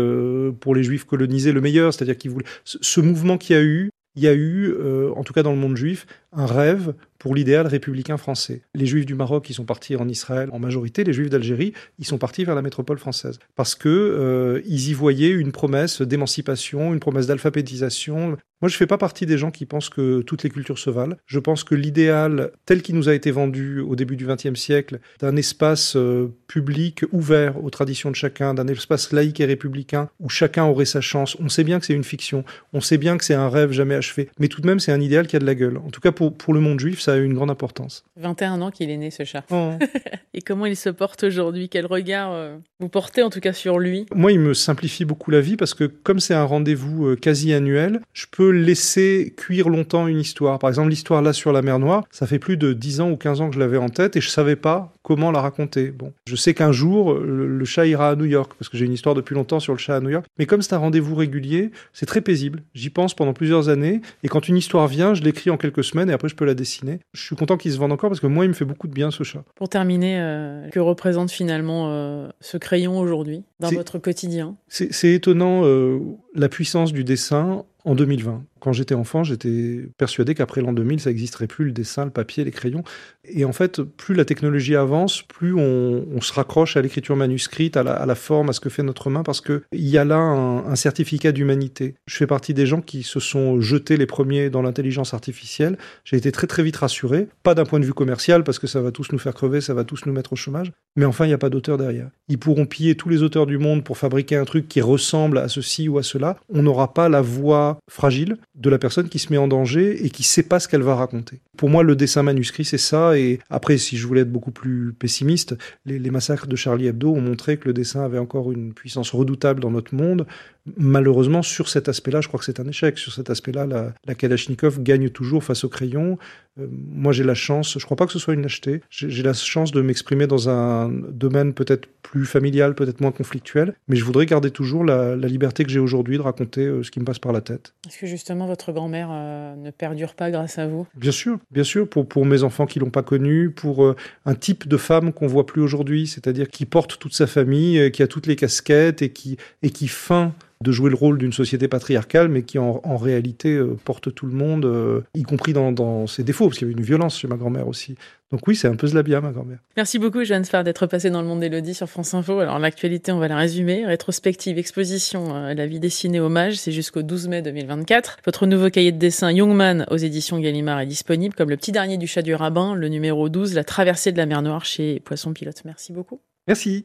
pour 0.61 0.75
les 0.75 0.83
juifs 0.83 1.05
coloniser 1.05 1.53
le 1.53 1.61
meilleur, 1.61 1.95
c'est-à-dire 1.95 2.17
qui 2.17 2.29
voulait 2.29 2.47
ce 2.65 3.01
mouvement 3.01 3.39
qui 3.39 3.55
a 3.55 3.63
eu 3.63 3.91
il 4.17 4.25
y 4.25 4.29
a 4.29 4.35
eu, 4.35 4.75
en 5.15 5.23
tout 5.23 5.33
cas 5.33 5.45
dans 5.45 5.53
le 5.53 5.59
monde 5.59 5.77
juif, 5.77 6.07
un 6.33 6.47
rêve 6.47 6.95
pour 7.19 7.35
l'idéal 7.35 7.67
républicain 7.67 8.17
français. 8.17 8.63
Les 8.75 8.87
juifs 8.87 9.07
du 9.07 9.15
Maroc, 9.15 9.51
ils 9.51 9.55
sont 9.55 9.65
partis 9.65 9.97
en 9.97 10.09
Israël 10.09 10.49
en 10.53 10.59
majorité, 10.59 11.05
les 11.05 11.13
juifs 11.13 11.31
d'Algérie, 11.31 11.73
ils 11.99 12.07
sont 12.07 12.19
partis 12.19 12.45
vers 12.45 12.55
la 12.55 12.63
métropole 12.63 12.99
française 12.99 13.39
parce 13.57 13.75
que 13.75 13.89
euh, 13.89 14.63
ils 14.67 14.91
y 14.91 14.95
voyaient 14.95 15.31
une 15.31 15.53
promesse 15.53 16.01
d'émancipation, 16.01 16.93
une 16.93 17.01
promesse 17.01 17.27
d'alphabétisation. 17.27 18.37
Moi, 18.61 18.69
je 18.69 18.77
fais 18.77 18.87
pas 18.87 18.99
partie 18.99 19.27
des 19.27 19.39
gens 19.39 19.51
qui 19.51 19.67
pensent 19.67 19.89
que 19.89 20.21
toutes 20.23 20.43
les 20.43 20.51
cultures 20.51 20.79
se 20.79 20.91
valent. 20.91 21.17
Je 21.27 21.39
pense 21.39 21.63
que 21.63 21.75
l'idéal 21.75 22.51
tel 22.67 22.83
qu'il 22.83 22.97
nous 22.97 23.09
a 23.09 23.15
été 23.15 23.31
vendu 23.31 23.81
au 23.81 23.95
début 23.95 24.17
du 24.17 24.27
XXe 24.27 24.59
siècle, 24.59 24.99
d'un 25.21 25.37
espace 25.37 25.95
euh, 25.97 26.29
public 26.49 27.05
ouvert 27.13 27.63
aux 27.63 27.71
traditions 27.71 28.11
de 28.11 28.17
chacun, 28.17 28.55
d'un 28.55 28.67
espace 28.67 29.13
laïque 29.13 29.41
et 29.41 29.45
républicain 29.45 30.09
où 30.19 30.29
chacun 30.29 30.65
aurait 30.65 30.85
sa 30.85 31.01
chance. 31.01 31.37
On 31.41 31.49
sait 31.49 31.65
bien 31.65 31.79
que 31.79 31.87
c'est 31.87 31.95
une 31.95 32.05
fiction, 32.05 32.45
on 32.73 32.81
sait 32.81 32.99
bien 32.99 33.17
que 33.17 33.25
c'est 33.25 33.35
un 33.35 33.49
rêve 33.49 33.71
jamais 33.71 33.95
achevé, 33.95 34.29
mais 34.39 34.49
tout 34.49 34.61
de 34.61 34.67
même, 34.67 34.81
c'est 34.81 34.93
un 34.93 35.01
idéal 35.01 35.27
qui 35.27 35.37
a 35.37 35.39
de 35.39 35.47
la 35.47 35.55
gueule. 35.55 35.79
En 35.79 35.91
tout 35.91 36.01
cas, 36.01 36.13
pour, 36.19 36.37
pour 36.37 36.53
le 36.53 36.59
monde 36.59 36.81
juif, 36.81 37.01
ça 37.01 37.13
a 37.13 37.17
eu 37.17 37.25
une 37.25 37.35
grande 37.35 37.49
importance. 37.49 38.05
21 38.17 38.61
ans 38.61 38.73
qu'il 38.73 38.91
est 38.91 38.97
né, 38.97 39.13
ce 39.13 39.23
chat. 39.23 39.45
Oh. 39.53 39.71
Et 40.35 40.43
comment 40.43 40.67
il 40.67 40.75
se 40.75 40.89
porte 40.89 41.23
aujourd'hui? 41.23 41.69
Quel 41.69 41.87
regard 41.87 42.33
euh, 42.33 42.57
vous 42.81 42.89
portez 42.89 43.23
en 43.23 43.31
tout 43.31 43.39
cas 43.39 43.53
sur 43.53 43.79
lui? 43.79 44.05
Moi, 44.13 44.33
il 44.33 44.41
me 44.41 44.53
simplifie 44.53 45.05
beaucoup 45.05 45.31
la 45.31 45.41
vie 45.41 45.57
parce 45.57 45.75
que 45.75 45.85
comme 45.85 46.19
c'est 46.19 46.35
un 46.35 46.43
rendez-vous 46.43 47.07
euh, 47.07 47.15
quasi 47.15 47.53
annuel, 47.53 48.01
je 48.15 48.27
peux 48.29 48.51
laisser 48.51 49.33
cuire 49.37 49.69
longtemps 49.69 50.09
une 50.09 50.19
histoire. 50.19 50.59
Par 50.59 50.71
exemple, 50.71 50.89
l'histoire 50.89 51.23
là 51.23 51.33
sur 51.33 51.53
la 51.53 51.63
mer 51.63 51.79
Noire, 51.79 52.03
ça 52.11 52.27
fait 52.27 52.41
plus 52.41 52.57
de 52.57 52.73
10 52.73 53.01
ans 53.01 53.11
ou 53.13 53.17
15 53.17 53.41
ans 53.41 53.49
que 53.49 53.55
je 53.55 53.61
l'avais 53.61 53.79
en 53.79 53.89
tête 53.89 54.17
et 54.17 54.21
je 54.21 54.29
savais 54.29 54.57
pas 54.57 54.93
comment 55.09 55.31
la 55.31 55.41
raconter. 55.41 55.91
Bon, 55.91 56.13
je 56.27 56.37
sais 56.37 56.53
qu'un 56.53 56.71
jour, 56.71 57.15
le, 57.15 57.65
chat 57.65 57.87
ira 57.87 58.11
à 58.11 58.15
New 58.15 58.27
York 58.27 58.53
parce 58.59 58.69
que 58.69 58.77
j'ai 58.77 58.85
une 58.85 58.93
histoire 58.93 59.15
depuis 59.15 59.35
longtemps 59.35 59.59
sur 59.59 59.73
le 59.73 59.79
chat 59.79 59.97
à 59.97 60.01
New 60.01 60.11
York. 60.11 60.27
Mais 60.39 60.45
comme 60.45 60.61
c'est 60.61 60.75
un 60.75 60.79
rendez-vous 60.79 61.15
régulier, 61.15 61.71
c'est 61.95 62.05
très 62.05 62.21
paisible. 62.21 62.63
J'y 62.75 62.91
pense 62.91 63.15
pendant 63.15 63.33
plusieurs 63.33 63.71
années 63.71 64.03
et 64.23 64.29
quand 64.29 64.49
une 64.49 64.59
histoire 64.59 64.87
vient, 64.87 65.15
je 65.15 65.23
l'écris 65.23 65.49
en 65.49 65.57
quelques 65.57 65.83
semaines 65.83 66.11
et 66.11 66.13
après 66.13 66.29
je 66.29 66.35
peux 66.35 66.45
la 66.45 66.53
dessiner. 66.53 67.01
Je 67.15 67.23
suis 67.23 67.37
content 67.37 67.57
qu'il 67.57 67.73
se 67.73 67.79
vende 67.79 67.91
encore 67.91 68.11
parce 68.11 68.21
que 68.21 68.27
moi, 68.27 68.45
il 68.45 68.49
me 68.49 68.55
fait 68.55 68.67
beaucoup 68.67 68.87
de 68.87 68.93
bien 68.93 69.11
ce 69.11 69.23
chat. 69.23 69.43
Pour 69.55 69.71
terminer, 69.71 70.21
euh, 70.21 70.69
que 70.69 70.79
représente 70.79 71.31
finalement 71.31 71.87
euh, 71.89 72.29
ce 72.43 72.59
crayon 72.59 72.99
aujourd'hui 72.99 73.45
dans 73.61 73.71
votre 73.71 73.99
quotidien? 73.99 74.57
C'est 74.69 75.13
étonnant 75.15 75.63
euh, 75.65 76.01
la 76.35 76.51
puissance 76.51 76.93
du 76.93 77.03
dessin 77.03 77.65
en 77.87 77.95
2020. 77.95 78.45
Quand 78.61 78.73
j'étais 78.73 78.95
enfant, 78.95 79.25
j'étais 79.25 79.89
persuadé 79.97 80.35
qu'après 80.35 80.61
l'an 80.61 80.73
2000, 80.73 81.01
ça 81.01 81.11
n'existerait 81.11 81.47
plus 81.47 81.67
le 81.67 81.73
dessin, 81.73 82.05
le 82.05 82.11
papier, 82.11 82.45
les 82.45 82.51
crayons. 82.51 82.83
Et 83.25 83.45
en 83.45 83.53
fait, 83.53 83.83
plus 83.83 84.15
la 84.15 84.25
technologie 84.25 84.77
avance, 84.77 85.23
plus 85.23 85.55
on, 85.55 86.21
se 86.21 86.33
raccroche 86.33 86.77
à 86.77 86.83
l'écriture 86.83 87.17
manuscrite, 87.17 87.77
à 87.77 87.83
la, 87.83 88.15
forme, 88.15 88.51
à 88.51 88.53
ce 88.53 88.61
que 88.61 88.69
fait 88.69 88.83
notre 88.83 89.09
main, 89.09 89.23
parce 89.23 89.41
qu'il 89.41 89.63
y 89.73 89.97
a 89.97 90.05
là 90.05 90.17
un, 90.17 90.77
certificat 90.77 91.33
d'humanité. 91.33 91.95
Je 92.07 92.17
fais 92.17 92.27
partie 92.27 92.55
des 92.55 92.67
gens 92.67 92.81
qui 92.81 93.03
se 93.03 93.21
sont 93.21 93.61
jetés 93.61 93.97
les 93.97 94.07
premiers 94.07 94.51
dans 94.51 94.63
l'intelligence 94.63 95.15
artificielle. 95.15 95.79
J'ai 96.05 96.17
été 96.17 96.33
très 96.33 96.47
très 96.47 96.63
vite 96.63 96.77
rassuré, 96.77 97.29
pas 97.43 97.55
d'un 97.55 97.65
point 97.65 97.81
de 97.81 97.85
vue 97.85 97.95
commercial, 97.95 98.45
parce 98.45 98.59
que 98.59 98.67
ça 98.67 98.81
va 98.81 98.93
tous 98.93 99.13
nous 99.13 99.19
faire 99.19 99.35
crever, 99.35 99.61
ça 99.61 99.75
va 99.75 99.85
tous 99.85 100.07
nous 100.07 100.13
mettre 100.13 100.33
au 100.33 100.37
chômage, 100.37 100.73
mais 100.97 101.05
enfin, 101.05 101.25
il 101.25 101.29
n'y 101.29 101.35
a 101.35 101.39
pas 101.39 101.51
d'auteur 101.51 101.79
derrière. 101.79 102.11
Ils 102.29 102.39
pourront 102.39 102.67
piller 102.67 102.97
tous 102.97 103.09
les 103.09 103.23
auteurs 103.23 103.47
du 103.47 103.59
monde 103.59 103.85
pour 103.85 103.99
fabriquer 103.99 104.37
un 104.37 104.45
truc 104.45 104.69
qui 104.69 104.81
ressemble 104.81 105.39
à 105.39 105.49
ceci 105.49 105.89
ou 105.89 105.99
à 105.99 106.03
cela. 106.03 106.37
On 106.49 106.63
n'aura 106.63 106.93
pas 106.93 107.09
la 107.09 107.21
voix 107.21 107.79
fragile 107.89 108.37
de 108.59 108.71
la 108.71 108.79
personne 108.79 109.09
qui 109.09 109.21
se 109.21 109.33
met 109.33 109.39
en 109.39 109.47
danger 109.47 110.05
et 110.05 110.11
qui 110.11 110.25
sait 110.25 110.43
pas 110.43 110.59
ce 110.59 110.67
qu'elle 110.67 110.83
va 110.83 110.97
raconter. 110.97 111.41
Pour 111.57 111.71
moi, 111.71 111.85
le 111.85 111.95
dessin 111.95 112.25
manuscrit, 112.25 112.65
c'est 112.65 112.77
ça. 112.77 113.17
Et 113.17 113.39
après, 113.51 113.79
si 113.79 113.97
je 113.97 114.07
voulais 114.07 114.23
être 114.23 114.33
beaucoup 114.33 114.51
plus 114.51 114.93
pessimiste, 114.93 115.57
les, 115.87 116.11
massacres 116.11 116.49
de 116.49 116.57
Charlie 116.57 116.89
Hebdo 116.89 117.15
ont 117.15 117.21
montré 117.21 117.57
que 117.57 117.67
le 117.67 117.73
dessin 117.73 118.05
avait 118.05 118.19
encore 118.19 118.51
une 118.51 118.75
puissance 118.75 119.11
redoutable 119.13 119.61
dans 119.61 119.71
notre 119.71 119.95
monde. 119.95 120.27
Malheureusement, 120.77 121.43
sur 121.43 121.69
cet 121.69 121.89
aspect-là, 121.89 122.21
je 122.21 122.29
crois 122.29 122.39
que 122.39 122.45
c'est 122.45 122.61
un 122.61 122.69
échec. 122.69 122.99
Sur 122.99 123.13
cet 123.13 123.31
aspect-là, 123.31 123.67
la, 123.67 123.93
la, 124.07 124.15
Kalachnikov 124.15 124.83
gagne 124.83 125.09
toujours 125.11 125.45
face 125.45 125.65
au 125.65 125.69
crayon. 125.69 126.19
Euh, 126.59 126.67
moi, 126.71 127.13
j'ai 127.13 127.25
la 127.25 127.35
chance, 127.35 127.79
je 127.79 127.85
crois 127.85 127.97
pas 127.97 128.07
que 128.07 128.13
ce 128.13 128.19
soit 128.19 128.35
une 128.35 128.43
lâcheté, 128.43 128.81
j'ai 128.91 129.23
la 129.23 129.33
chance 129.33 129.73
de 129.73 129.81
m'exprimer 129.81 130.27
dans 130.27 130.49
un 130.49 130.89
domaine 130.89 131.55
peut-être 131.55 131.89
plus 132.03 132.27
familial, 132.27 132.75
peut-être 132.75 133.01
moins 133.01 133.13
conflictuel, 133.13 133.75
mais 133.87 133.97
je 133.97 134.05
voudrais 134.05 134.27
garder 134.27 134.51
toujours 134.51 134.85
la, 134.85 135.17
liberté 135.17 135.63
que 135.65 135.71
j'ai 135.71 135.79
aujourd'hui 135.79 136.17
de 136.17 136.23
raconter 136.23 136.63
euh, 136.63 136.83
ce 136.83 136.91
qui 136.91 137.01
me 137.01 137.05
passe 137.05 137.19
par 137.19 137.33
la 137.33 137.43
tête. 137.43 137.75
Est-ce 137.87 137.99
que 137.99 138.07
justement 138.07 138.47
votre 138.47 138.73
grand-mère 138.73 139.09
euh, 139.13 139.55
ne 139.57 139.71
perdure 139.71 140.15
pas 140.15 140.31
grâce 140.31 140.59
à 140.59 140.67
vous? 140.67 140.87
Bien 140.97 141.13
sûr, 141.13 141.39
bien 141.51 141.65
sûr, 141.65 141.89
pour, 141.89 142.09
pour 142.09 142.25
mes 142.25 142.43
enfants 142.43 142.67
qui 142.67 142.79
l'ont 142.79 142.91
pas 142.91 143.03
connue, 143.03 143.51
pour 143.51 143.95
un 144.25 144.35
type 144.35 144.67
de 144.67 144.77
femme 144.77 145.13
qu'on 145.13 145.27
voit 145.27 145.45
plus 145.45 145.61
aujourd'hui, 145.61 146.07
c'est-à-dire 146.07 146.49
qui 146.49 146.65
porte 146.65 146.99
toute 146.99 147.15
sa 147.15 147.27
famille, 147.27 147.91
qui 147.93 148.03
a 148.03 148.07
toutes 148.07 148.27
les 148.27 148.37
casquettes 148.37 149.03
et 149.03 149.11
qui, 149.11 149.37
et 149.63 149.71
qui 149.71 149.89
feint 149.89 150.33
de 150.63 150.73
jouer 150.73 150.91
le 150.91 150.97
rôle 150.97 151.19
d'une 151.19 151.33
société 151.33 151.69
patriarcale, 151.69 152.29
mais 152.29 152.43
qui 152.43 152.59
en, 152.59 152.97
réalité 152.97 153.55
euh, 153.55 153.77
porte 153.85 154.13
tout 154.13 154.27
le 154.27 154.33
monde, 154.33 154.65
euh, 154.65 155.03
y 155.15 155.23
compris 155.23 155.53
dans, 155.53 156.07
ses 156.07 156.25
défauts, 156.25 156.47
parce 156.47 156.59
qu'il 156.59 156.67
y 156.67 156.71
avait 156.71 156.79
une 156.79 156.85
violence 156.85 157.19
chez 157.19 157.29
ma 157.29 157.37
grand-mère 157.37 157.69
aussi. 157.69 157.95
Donc 158.33 158.47
oui, 158.47 158.57
c'est 158.57 158.69
un 158.69 158.75
peu 158.75 158.87
Zlabia, 158.87 159.21
ma 159.21 159.31
grand-mère. 159.31 159.59
Merci 159.77 159.99
beaucoup, 159.99 160.25
Jeanne 160.25 160.45
Sfar, 160.45 160.65
d'être 160.65 160.87
passée 160.87 161.11
dans 161.11 161.23
le 161.23 161.29
monde 161.29 161.41
d'Elodie 161.41 161.75
sur 161.75 161.89
France 161.89 162.13
Info. 162.13 162.41
Alors 162.41 162.59
l'actualité, 162.59 163.13
on 163.13 163.19
va 163.19 163.29
la 163.29 163.37
résumer. 163.37 163.87
Rétrospective, 163.87 164.59
exposition, 164.59 165.35
euh, 165.35 165.55
la 165.55 165.67
vie 165.67 165.81
dessinée, 165.81 166.21
hommage, 166.21 166.57
c'est 166.57 166.73
jusqu'au 166.73 167.03
12 167.03 167.29
mai 167.29 167.43
2024. 167.43 168.19
Votre 168.25 168.47
nouveau 168.47 168.69
cahier 168.69 168.93
de 168.93 168.99
dessin 168.99 169.31
Youngman 169.31 169.87
aux 169.91 169.97
éditions 169.97 170.41
Gallimard 170.41 170.81
est 170.81 170.87
disponible, 170.87 171.35
comme 171.35 171.51
le 171.51 171.57
petit 171.57 171.73
dernier 171.73 171.97
du 171.97 172.07
chat 172.07 172.23
du 172.23 172.35
rabbin, 172.35 172.75
le 172.75 172.89
numéro 172.89 173.29
12, 173.29 173.55
la 173.55 173.65
traversée 173.65 174.13
de 174.13 174.19
la 174.19 174.27
mer 174.27 174.43
Noire 174.43 174.65
chez 174.65 175.01
Poisson 175.01 175.33
Pilote. 175.33 175.63
Merci 175.65 175.93
beaucoup. 175.93 176.21
Merci. 176.49 176.77